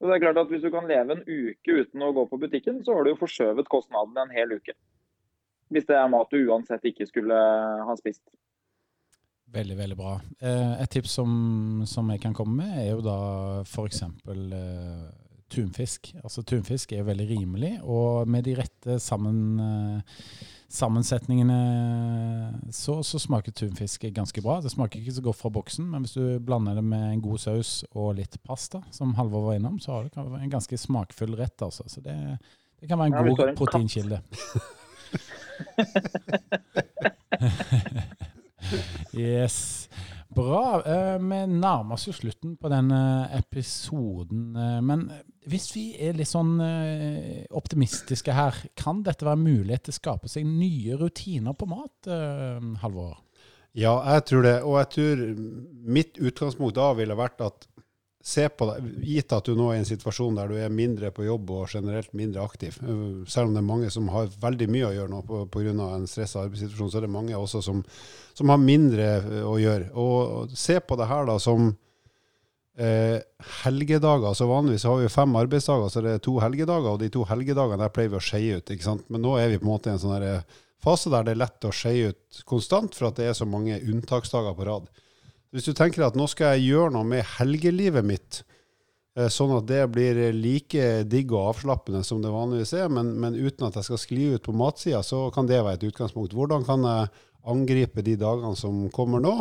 Og 0.02 0.08
det 0.10 0.16
er 0.16 0.24
klart 0.24 0.40
at 0.42 0.50
Hvis 0.50 0.64
du 0.64 0.70
kan 0.74 0.88
leve 0.90 1.14
en 1.14 1.22
uke 1.22 1.76
uten 1.78 2.02
å 2.02 2.12
gå 2.16 2.26
på 2.26 2.40
butikken, 2.42 2.82
så 2.82 2.96
har 2.96 3.04
du 3.04 3.12
jo 3.12 3.20
forskjøvet 3.22 3.70
kostnaden 3.70 4.18
en 4.18 4.34
hel 4.34 4.56
uke. 4.58 4.74
Hvis 5.72 5.86
det 5.88 5.96
er 5.96 6.10
mat 6.10 6.32
du 6.34 6.42
uansett 6.42 6.84
ikke 6.90 7.06
skulle 7.08 7.38
ha 7.86 7.94
spist. 7.96 8.24
Veldig, 9.52 9.76
veldig 9.78 9.96
bra. 9.96 10.18
Eh, 10.40 10.74
et 10.82 10.90
tips 10.90 11.14
som, 11.20 11.32
som 11.86 12.08
jeg 12.10 12.22
kan 12.24 12.34
komme 12.34 12.64
med, 12.64 12.76
er 12.82 12.90
jo 12.94 13.02
da 13.04 13.18
f.eks 13.62 14.02
tunfisk. 15.52 16.14
Altså 16.24 16.42
Tunfisk 16.42 16.92
er 16.96 17.06
veldig 17.06 17.28
rimelig, 17.28 17.72
og 17.82 18.28
med 18.28 18.46
de 18.46 18.56
rette 18.58 18.98
sammen, 19.02 19.60
uh, 19.60 20.00
sammensetningene 20.72 21.58
så, 22.72 23.02
så, 23.04 23.18
smaker 23.20 23.52
tunfisk 23.52 24.06
ganske 24.16 24.42
bra. 24.44 24.60
Det 24.64 24.72
smaker 24.72 25.00
ikke 25.00 25.16
så 25.18 25.24
godt 25.24 25.40
fra 25.40 25.50
boksen, 25.52 25.90
men 25.92 26.06
hvis 26.06 26.16
du 26.16 26.38
blander 26.44 26.78
det 26.78 26.84
med 26.86 27.04
en 27.10 27.22
god 27.24 27.38
saus 27.42 27.84
og 27.92 28.14
litt 28.18 28.38
pasta, 28.46 28.80
som 28.90 29.14
Halvor 29.18 29.50
var 29.50 29.60
innom, 29.60 29.78
så 29.82 29.98
har 29.98 30.08
det 30.08 30.16
en 30.16 30.54
ganske 30.54 30.78
smakfull 30.80 31.36
rett. 31.36 31.58
altså. 31.62 31.84
Så 31.88 32.00
det, 32.04 32.16
det 32.80 32.88
kan 32.88 32.98
være 32.98 33.12
en 33.12 33.18
ja, 33.20 33.22
god 33.28 33.56
proteinkilde. 33.60 34.22
yes. 39.14 39.81
Bra. 40.32 40.80
Eh, 40.86 41.18
vi 41.20 41.40
nærmer 41.50 41.96
oss 41.96 42.06
jo 42.08 42.14
slutten 42.16 42.54
på 42.60 42.70
denne 42.72 43.28
episoden. 43.36 44.52
Eh, 44.56 44.78
men 44.84 45.04
hvis 45.50 45.68
vi 45.74 45.84
er 46.00 46.16
litt 46.16 46.30
sånn 46.30 46.54
eh, 46.64 47.42
optimistiske 47.58 48.36
her, 48.36 48.62
kan 48.78 49.02
dette 49.04 49.26
være 49.28 49.42
mulighet 49.42 49.88
til 49.88 49.94
å 49.94 49.98
skape 49.98 50.32
seg 50.32 50.46
nye 50.48 50.96
rutiner 51.00 51.56
på 51.58 51.68
mat, 51.70 52.08
Halvor? 52.82 53.18
Ja, 53.76 53.96
jeg 54.14 54.24
tror 54.28 54.46
det. 54.46 54.56
Og 54.68 54.78
jeg 54.80 54.90
tror 54.96 55.22
mitt 55.98 56.20
utgangspunkt 56.20 56.76
da 56.76 56.90
ville 56.96 57.16
vært 57.18 57.44
at 57.44 57.68
se 58.22 58.44
på 58.48 58.66
deg, 58.68 58.90
gitt 59.02 59.32
at 59.34 59.48
du 59.48 59.56
nå 59.58 59.68
er 59.72 59.80
i 59.80 59.82
en 59.82 59.88
situasjon 59.88 60.36
der 60.38 60.50
du 60.50 60.54
er 60.54 60.72
mindre 60.72 61.10
på 61.14 61.24
jobb 61.26 61.50
og 61.56 61.72
generelt 61.74 62.12
mindre 62.14 62.44
aktiv. 62.46 62.76
Selv 63.26 63.48
om 63.48 63.56
det 63.56 63.62
er 63.62 63.66
mange 63.66 63.90
som 63.90 64.06
har 64.14 64.30
veldig 64.44 64.68
mye 64.70 64.88
å 64.88 64.92
gjøre 64.94 65.10
nå 65.10 65.46
pga. 65.50 65.72
en 65.72 66.06
stressa 66.06 66.44
arbeidssituasjon, 66.44 66.92
så 66.92 67.00
er 67.00 67.08
det 67.08 67.16
mange 67.16 67.34
også 67.36 67.62
som, 67.66 67.82
som, 68.32 68.52
har 68.54 68.62
mindre 68.62 69.08
eh, 69.18 69.42
å 69.42 69.56
gjøre. 69.58 69.90
Og 69.98 70.54
se 70.54 70.78
på 70.78 70.98
det 71.00 71.10
her 71.10 71.26
da 71.26 71.38
som 71.42 71.72
eh, 72.78 73.18
helgedager. 73.64 74.38
Så 74.38 74.46
vanligvis 74.46 74.86
har 74.86 75.02
vi 75.02 75.10
fem 75.10 75.36
arbeidsdager, 75.42 75.90
så 75.90 76.06
det 76.06 76.16
er 76.16 76.22
to 76.22 76.38
helgedager. 76.38 76.94
Og 76.94 77.02
de 77.02 77.10
to 77.10 77.26
helgedagene 77.26 77.82
der 77.82 77.94
pleier 77.94 78.14
vi 78.14 78.20
å 78.20 78.26
skeie 78.30 78.62
ut. 78.62 78.70
ikke 78.70 78.86
sant? 78.86 79.08
Men 79.10 79.26
nå 79.26 79.34
er 79.40 79.50
vi 79.50 79.58
på 79.58 79.66
en 79.66 79.74
måte 79.74 79.90
i 79.90 79.96
en 79.96 80.02
sånn 80.02 80.22
eh, 80.22 80.60
fase 80.82 81.10
der 81.10 81.26
det 81.26 81.34
er 81.34 81.42
lett 81.42 81.66
å 81.66 81.74
skeie 81.74 82.14
ut 82.14 82.44
konstant, 82.46 82.94
for 82.94 83.10
at 83.10 83.18
det 83.18 83.32
er 83.32 83.38
så 83.38 83.50
mange 83.50 83.82
unntaksdager 83.82 84.54
på 84.54 84.70
rad. 84.70 84.86
Hvis 85.52 85.68
du 85.68 85.74
tenker 85.76 86.06
at 86.06 86.16
nå 86.16 86.24
skal 86.30 86.56
jeg 86.56 86.72
gjøre 86.72 86.94
noe 86.94 87.04
med 87.04 87.26
helgelivet 87.36 88.06
mitt, 88.08 88.38
eh, 89.18 89.28
sånn 89.28 89.52
at 89.58 89.66
det 89.68 89.82
blir 89.92 90.20
like 90.32 91.02
digg 91.04 91.34
og 91.34 91.50
avslappende 91.50 92.00
som 92.08 92.22
det 92.24 92.32
vanligvis 92.32 92.72
er, 92.80 92.88
men, 92.88 93.12
men 93.20 93.36
uten 93.36 93.68
at 93.68 93.76
jeg 93.76 93.90
skal 93.90 94.00
skli 94.00 94.30
ut 94.32 94.46
på 94.46 94.56
matsida, 94.56 95.02
så 95.04 95.26
kan 95.34 95.50
det 95.50 95.60
være 95.60 95.76
et 95.76 95.90
utgangspunkt. 95.90 96.32
Hvordan 96.36 96.64
kan 96.68 96.88
jeg 96.88 97.12
angripe 97.52 98.04
de 98.06 98.16
dagene 98.16 98.56
som 98.56 98.86
kommer 98.94 99.20
nå, 99.20 99.34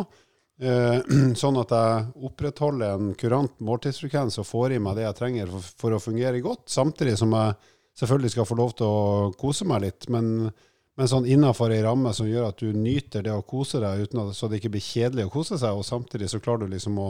eh, 0.60 0.98
sånn 1.42 1.60
at 1.62 1.72
jeg 1.72 2.10
opprettholder 2.28 2.98
en 2.98 3.14
kurant 3.16 3.56
måltidsfrekvens 3.64 4.36
og 4.42 4.48
får 4.50 4.76
i 4.76 4.82
meg 4.84 5.00
det 5.00 5.08
jeg 5.08 5.20
trenger 5.22 5.54
for, 5.54 5.70
for 5.84 5.96
å 5.96 6.02
fungere 6.02 6.44
godt, 6.44 6.66
samtidig 6.72 7.16
som 7.22 7.32
jeg 7.38 7.56
selvfølgelig 8.02 8.34
skal 8.36 8.48
få 8.48 8.60
lov 8.60 8.76
til 8.76 8.88
å 8.88 9.32
kose 9.40 9.64
meg 9.68 9.86
litt. 9.86 10.10
men 10.12 10.52
men 11.02 11.08
sånn 11.10 11.24
innafor 11.26 11.72
ei 11.74 11.80
ramme 11.82 12.12
som 12.14 12.28
gjør 12.30 12.52
at 12.52 12.60
du 12.62 12.68
nyter 12.78 13.24
det 13.26 13.32
å 13.34 13.42
kose 13.42 13.80
deg, 13.82 14.04
at, 14.06 14.12
så 14.38 14.46
det 14.46 14.60
ikke 14.60 14.70
blir 14.76 14.84
kjedelig 14.86 15.24
å 15.26 15.32
kose 15.34 15.56
seg, 15.58 15.74
og 15.74 15.82
samtidig 15.82 16.28
så 16.30 16.38
klarer 16.38 16.68
du 16.68 16.76
liksom 16.76 17.00
å 17.02 17.08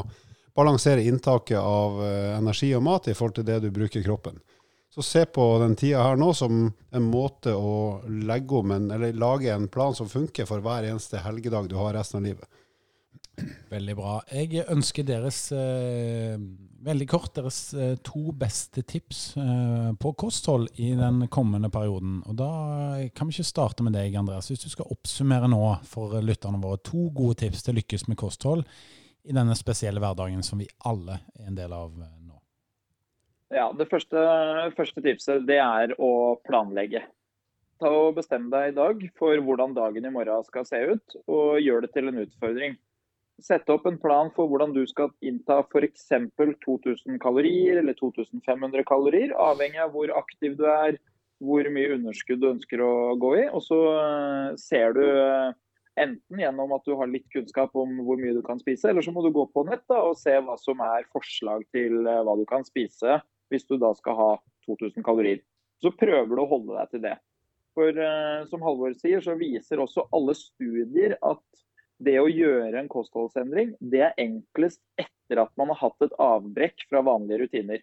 balansere 0.56 1.04
inntaket 1.04 1.58
av 1.60 1.98
uh, 2.00 2.30
energi 2.38 2.70
og 2.72 2.86
mat 2.86 3.10
i 3.12 3.14
forhold 3.18 3.36
til 3.36 3.44
det 3.50 3.58
du 3.60 3.68
bruker 3.68 4.00
kroppen. 4.06 4.40
Så 4.96 5.04
se 5.04 5.26
på 5.28 5.44
den 5.60 5.76
tida 5.76 6.06
her 6.06 6.16
nå 6.16 6.30
som 6.32 6.62
en 6.72 7.10
måte 7.12 7.52
å 7.52 8.00
legge 8.08 8.62
om 8.62 8.72
en, 8.78 8.88
eller 8.96 9.12
lage 9.12 9.52
en 9.52 9.68
plan 9.68 9.92
som 9.92 10.08
funker 10.08 10.48
for 10.48 10.64
hver 10.64 10.88
eneste 10.88 11.20
helgedag 11.20 11.68
du 11.68 11.76
har 11.76 11.92
resten 11.92 12.22
av 12.22 12.30
livet. 12.30 12.48
Veldig 13.72 13.94
bra. 13.96 14.18
Jeg 14.28 14.66
ønsker 14.68 15.06
deres, 15.08 15.38
eh, 15.56 16.36
veldig 16.84 17.06
kort, 17.08 17.30
deres 17.38 17.72
eh, 17.72 17.94
to 18.04 18.32
beste 18.36 18.84
tips 18.84 19.22
eh, 19.40 19.92
på 19.96 20.12
kosthold 20.20 20.68
i 20.76 20.92
den 20.98 21.26
kommende 21.32 21.70
perioden. 21.72 22.20
Og 22.28 22.36
Da 22.36 22.50
kan 23.16 23.28
vi 23.28 23.38
ikke 23.38 23.48
starte 23.48 23.86
med 23.86 23.96
deg, 23.96 24.14
Andreas. 24.20 24.50
Hvis 24.52 24.66
du 24.66 24.68
skal 24.68 24.90
oppsummere 24.92 25.48
nå 25.48 25.62
for 25.88 26.20
lytterne 26.20 26.60
våre 26.60 26.82
to 26.84 27.08
gode 27.10 27.40
tips 27.40 27.64
til 27.64 27.80
lykkes 27.80 28.06
med 28.08 28.20
kosthold 28.20 28.66
i 29.24 29.32
denne 29.32 29.56
spesielle 29.56 30.02
hverdagen 30.02 30.44
som 30.44 30.60
vi 30.60 30.68
alle 30.84 31.22
er 31.38 31.48
en 31.48 31.56
del 31.56 31.72
av 31.72 31.96
nå. 31.96 32.36
Ja, 33.52 33.72
Det 33.72 33.88
første, 33.88 34.20
første 34.76 35.00
tipset 35.04 35.46
det 35.48 35.60
er 35.60 35.96
å 36.00 36.36
planlegge. 36.44 37.04
Ta 37.80 37.88
og 37.90 38.14
Bestem 38.16 38.50
deg 38.52 38.70
i 38.70 38.76
dag 38.76 39.00
for 39.18 39.36
hvordan 39.40 39.74
dagen 39.74 40.04
i 40.04 40.12
morgen 40.12 40.44
skal 40.44 40.64
se 40.68 40.78
ut, 40.92 41.16
og 41.26 41.60
gjør 41.60 41.82
det 41.82 41.92
til 41.96 42.08
en 42.08 42.20
utfordring. 42.22 42.76
Sette 43.42 43.74
opp 43.74 43.88
en 43.90 43.98
plan 43.98 44.28
for 44.36 44.46
hvordan 44.50 44.74
du 44.74 44.84
skal 44.86 45.10
innta 45.26 45.58
f.eks. 45.64 46.04
2000 46.62 47.18
kalorier 47.22 47.80
eller 47.80 47.96
2500 47.98 48.84
kalorier, 48.86 49.32
avhengig 49.34 49.80
av 49.82 49.90
hvor 49.96 50.12
aktiv 50.14 50.54
du 50.60 50.68
er, 50.70 50.98
hvor 51.42 51.66
mye 51.74 51.96
underskudd 51.96 52.42
du 52.42 52.52
ønsker 52.52 52.82
å 52.84 52.92
gå 53.18 53.32
i. 53.40 53.44
Og 53.50 53.64
så 53.66 53.78
eh, 53.96 54.48
ser 54.62 54.94
du 54.94 55.02
eh, 55.02 55.50
enten 56.02 56.42
gjennom 56.44 56.74
at 56.76 56.86
du 56.86 56.94
har 57.00 57.10
litt 57.10 57.26
kunnskap 57.34 57.74
om 57.78 57.98
hvor 58.06 58.20
mye 58.20 58.36
du 58.36 58.42
kan 58.46 58.62
spise, 58.62 58.92
eller 58.92 59.02
så 59.02 59.14
må 59.14 59.24
du 59.26 59.32
gå 59.34 59.48
på 59.50 59.66
nett 59.66 59.82
da, 59.90 60.04
og 60.06 60.20
se 60.20 60.36
hva 60.38 60.54
som 60.60 60.82
er 60.86 61.08
forslag 61.10 61.66
til 61.74 62.06
eh, 62.06 62.22
hva 62.22 62.38
du 62.38 62.46
kan 62.48 62.66
spise 62.68 63.18
hvis 63.52 63.66
du 63.68 63.74
da 63.80 63.90
skal 63.98 64.16
ha 64.16 64.30
2000 64.68 65.02
kalorier. 65.04 65.42
Så 65.82 65.90
prøver 65.98 66.30
du 66.30 66.44
å 66.44 66.48
holde 66.48 66.78
deg 66.78 66.94
til 66.94 67.04
det. 67.08 67.18
For 67.72 67.96
som 68.50 68.62
Halvor 68.64 68.92
sier, 68.96 69.22
så 69.24 69.32
viser 69.36 69.80
også 69.80 70.04
alle 70.12 70.34
studier 70.36 71.14
at 71.24 71.42
det 72.04 72.18
å 72.20 72.30
gjøre 72.30 72.80
en 72.80 72.90
kostholdsendring, 72.90 73.74
det 73.80 74.02
er 74.08 74.20
enklest 74.20 74.80
etter 75.00 75.42
at 75.44 75.52
man 75.60 75.72
har 75.72 75.80
hatt 75.84 76.06
et 76.06 76.14
avbrekk 76.20 76.86
fra 76.90 77.02
vanlige 77.06 77.44
rutiner. 77.44 77.82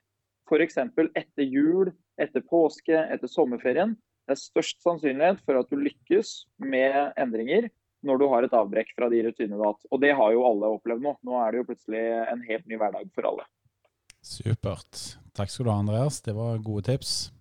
F.eks. 0.50 0.80
etter 0.80 1.46
jul, 1.46 1.92
etter 2.20 2.44
påske, 2.46 2.98
etter 2.98 3.30
sommerferien. 3.30 3.96
Det 4.26 4.36
er 4.36 4.42
størst 4.42 4.82
sannsynlighet 4.86 5.42
for 5.46 5.60
at 5.62 5.70
du 5.72 5.78
lykkes 5.80 6.34
med 6.62 7.16
endringer 7.18 7.70
når 8.06 8.20
du 8.22 8.28
har 8.32 8.46
et 8.46 8.56
avbrekk 8.56 8.94
fra 8.96 9.10
de 9.12 9.24
rutinene 9.26 9.58
du 9.58 9.64
har 9.64 9.74
hatt. 9.74 9.90
Og 9.92 10.02
det 10.04 10.14
har 10.16 10.36
jo 10.36 10.46
alle 10.48 10.74
opplevd 10.76 11.06
nå. 11.06 11.16
Nå 11.26 11.40
er 11.42 11.52
det 11.52 11.62
jo 11.62 11.70
plutselig 11.72 12.04
en 12.30 12.46
helt 12.48 12.70
ny 12.70 12.80
hverdag 12.80 13.10
for 13.16 13.30
alle. 13.32 13.48
Supert. 14.26 15.18
Takk 15.36 15.52
skal 15.52 15.68
du 15.68 15.72
ha, 15.74 15.80
Andreas. 15.82 16.22
Det 16.26 16.36
var 16.38 16.62
gode 16.64 16.88
tips. 16.90 17.32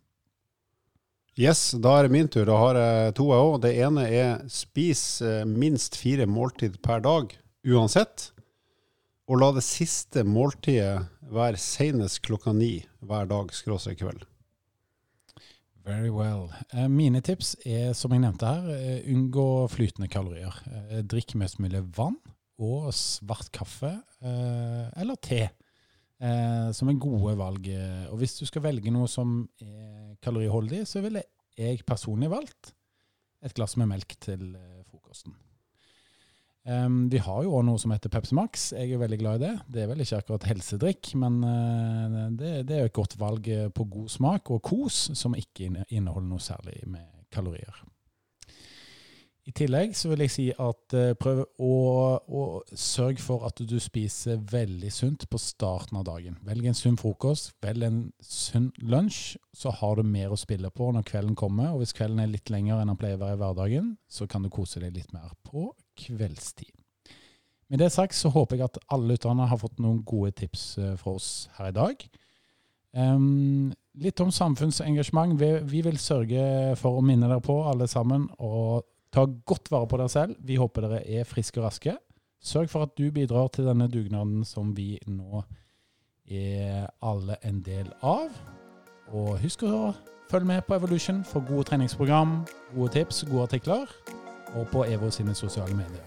Yes, 1.39 1.71
da 1.79 1.93
er 1.95 2.09
det 2.09 2.11
min 2.17 2.27
tur. 2.27 2.49
Da 2.49 2.57
har 2.59 2.75
jeg 2.75 3.13
to, 3.15 3.29
jeg 3.31 3.47
òg. 3.47 3.61
Det 3.63 3.71
ene 3.79 4.07
er 4.11 4.41
spis 4.51 5.21
eh, 5.23 5.45
minst 5.47 5.95
fire 5.95 6.25
måltid 6.27 6.81
per 6.83 7.05
dag 7.05 7.31
uansett. 7.63 8.33
Og 9.31 9.39
la 9.39 9.53
det 9.55 9.63
siste 9.63 10.25
måltidet 10.27 11.05
være 11.31 11.61
senest 11.63 12.25
klokka 12.27 12.51
ni 12.57 12.81
hver 13.07 13.31
dag 13.31 13.55
skråstrek 13.55 14.01
kveld. 14.01 14.25
Very 15.87 16.11
well. 16.11 16.49
Eh, 16.75 16.91
mine 16.91 17.23
tips 17.23 17.55
er, 17.63 17.93
som 17.95 18.17
jeg 18.17 18.25
nevnte 18.25 18.51
her, 18.51 18.67
eh, 18.75 19.07
unngå 19.15 19.69
flytende 19.71 20.11
kalorier. 20.11 20.59
Drikk 21.07 21.37
mest 21.39 21.63
mulig 21.63 21.85
vann 21.95 22.19
og 22.59 22.91
svart 22.99 23.53
kaffe 23.55 23.95
eller 24.19 25.15
te, 25.23 25.45
som 26.19 26.89
er 26.91 26.97
gode 26.99 27.37
valg. 27.39 27.69
Og 28.11 28.17
hvis 28.19 28.33
du 28.41 28.45
skal 28.49 28.65
velge 28.65 28.91
noe 28.91 29.07
som 29.07 29.45
er 29.63 30.17
kaloriholdig, 30.25 30.81
så 30.91 30.99
ville 31.05 31.23
jeg 31.55 31.85
personlig 31.87 32.27
valgt 32.33 32.73
et 33.47 33.55
glass 33.55 33.77
med 33.79 33.87
melk 33.93 34.17
til 34.19 34.49
frokosten. 34.91 35.37
Um, 36.69 37.07
vi 37.09 37.21
har 37.23 37.45
jo 37.47 37.55
òg 37.57 37.63
noe 37.65 37.81
som 37.81 37.95
heter 37.95 38.13
Pepsi 38.13 38.37
Max. 38.37 38.67
Jeg 38.77 38.93
er 38.93 39.01
veldig 39.01 39.19
glad 39.23 39.39
i 39.39 39.45
det. 39.47 39.53
Det 39.73 39.83
er 39.83 39.87
vel 39.89 40.03
ikke 40.05 40.19
akkurat 40.21 40.49
helsedrikk, 40.51 41.15
men 41.21 41.39
uh, 41.41 42.27
det, 42.37 42.51
det, 42.69 42.77
er 42.77 42.91
et 42.91 42.97
godt 42.97 43.17
valg 43.21 43.49
eh, 43.49 43.71
på 43.73 43.87
god 43.89 44.11
smak 44.13 44.51
og 44.53 44.61
kos, 44.69 45.07
som 45.17 45.37
ikke 45.39 45.71
inneholder 45.89 46.29
noe 46.29 46.45
særlig 46.45 46.83
med 46.85 47.07
kalorier. 47.33 47.79
I 49.49 49.53
tillegg 49.57 49.95
så 49.97 50.11
vil 50.11 50.27
jeg 50.27 50.33
si 50.35 50.45
at 50.53 50.95
uh, 50.95 51.15
prøv 51.17 51.39
å, 51.65 51.77
å 52.21 52.43
sørge 52.77 53.23
for 53.25 53.47
at 53.49 53.63
du 53.65 53.79
spiser 53.81 54.43
veldig 54.51 54.91
sunt 54.93 55.25
på 55.31 55.41
starten 55.41 55.97
av 55.97 56.05
dagen. 56.05 56.37
Velg 56.45 56.67
en 56.69 56.77
sunn 56.77 56.99
frokost, 57.01 57.55
velg 57.65 57.87
en 57.87 58.03
sunn 58.21 58.69
lunsj, 58.85 59.39
så 59.57 59.73
har 59.79 59.97
du 59.97 60.05
mer 60.05 60.35
å 60.35 60.41
spille 60.41 60.69
på 60.69 60.91
når 60.93 61.07
kvelden 61.09 61.39
kommer. 61.39 61.73
Og 61.73 61.81
hvis 61.81 61.97
kvelden 61.97 62.21
er 62.21 62.29
litt 62.29 62.53
lenger 62.53 62.83
enn 62.83 62.93
den 62.93 63.01
pleier 63.01 63.17
å 63.17 63.23
være 63.23 63.39
i 63.39 63.41
hverdagen, 63.41 63.95
så 64.05 64.29
kan 64.29 64.45
du 64.45 64.53
kose 64.53 64.83
deg 64.85 64.93
litt 64.99 65.17
mer 65.17 65.33
på 65.49 65.71
kveldstid. 66.05 66.75
Med 67.73 67.81
det 67.81 67.89
sagt 67.93 68.17
så 68.17 68.29
håper 68.33 68.57
jeg 68.57 68.69
at 68.69 68.79
alle 68.93 69.15
lytterne 69.15 69.49
har 69.49 69.61
fått 69.61 69.81
noen 69.81 70.03
gode 70.09 70.35
tips 70.37 70.69
eh, 70.81 70.95
fra 71.01 71.17
oss 71.17 71.49
her 71.57 71.73
i 71.73 71.77
dag. 71.77 72.05
Um, 72.97 73.73
litt 74.01 74.21
om 74.25 74.31
samfunnsengasjement. 74.33 75.37
Vi, 75.41 75.51
vi, 75.69 75.83
vil 75.85 75.99
sørge 76.01 76.77
for 76.81 76.97
å 76.97 77.05
minne 77.05 77.29
dere 77.29 77.45
på, 77.45 77.61
alle 77.69 77.89
sammen, 77.91 78.25
å 78.41 78.81
ta 79.15 79.25
godt 79.25 79.71
vare 79.73 79.89
på 79.89 80.01
dere 80.01 80.13
selv. 80.13 80.37
Vi 80.45 80.59
håper 80.61 80.87
dere 80.87 81.01
er 81.05 81.29
friske 81.29 81.61
og 81.61 81.69
raske. 81.69 81.97
Sørg 82.39 82.71
for 82.71 82.87
at 82.87 82.95
du 82.99 83.11
bidrar 83.11 83.49
til 83.53 83.67
denne 83.67 83.89
dugnaden 83.91 84.45
som 84.47 84.71
vi 84.77 84.99
nå 85.07 85.43
er 86.29 86.87
alle 87.03 87.39
en 87.43 87.61
del 87.65 87.91
av. 88.03 88.31
Og 89.11 89.39
husk 89.43 89.65
å 89.65 89.93
følge 90.31 90.47
med 90.47 90.65
på 90.69 90.77
Evolution 90.77 91.23
for 91.25 91.45
gode 91.49 91.71
treningsprogram, 91.71 92.43
gode 92.75 92.93
tips, 92.99 93.25
gode 93.31 93.49
artikler 93.49 93.89
og 94.55 94.69
på 94.73 94.85
EVO 94.85 95.11
sine 95.13 95.35
sosiale 95.35 95.77
medier. 95.77 96.05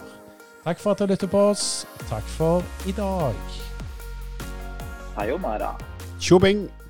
Takk 0.64 0.80
for 0.80 0.94
at 0.94 1.02
du 1.02 1.10
lytter 1.10 1.30
på 1.30 1.48
oss. 1.52 1.88
Takk 2.10 2.26
for 2.38 2.62
i 2.88 2.94
dag. 2.98 3.36
Sayonara. 5.16 5.74
Tjobing! 6.20 6.81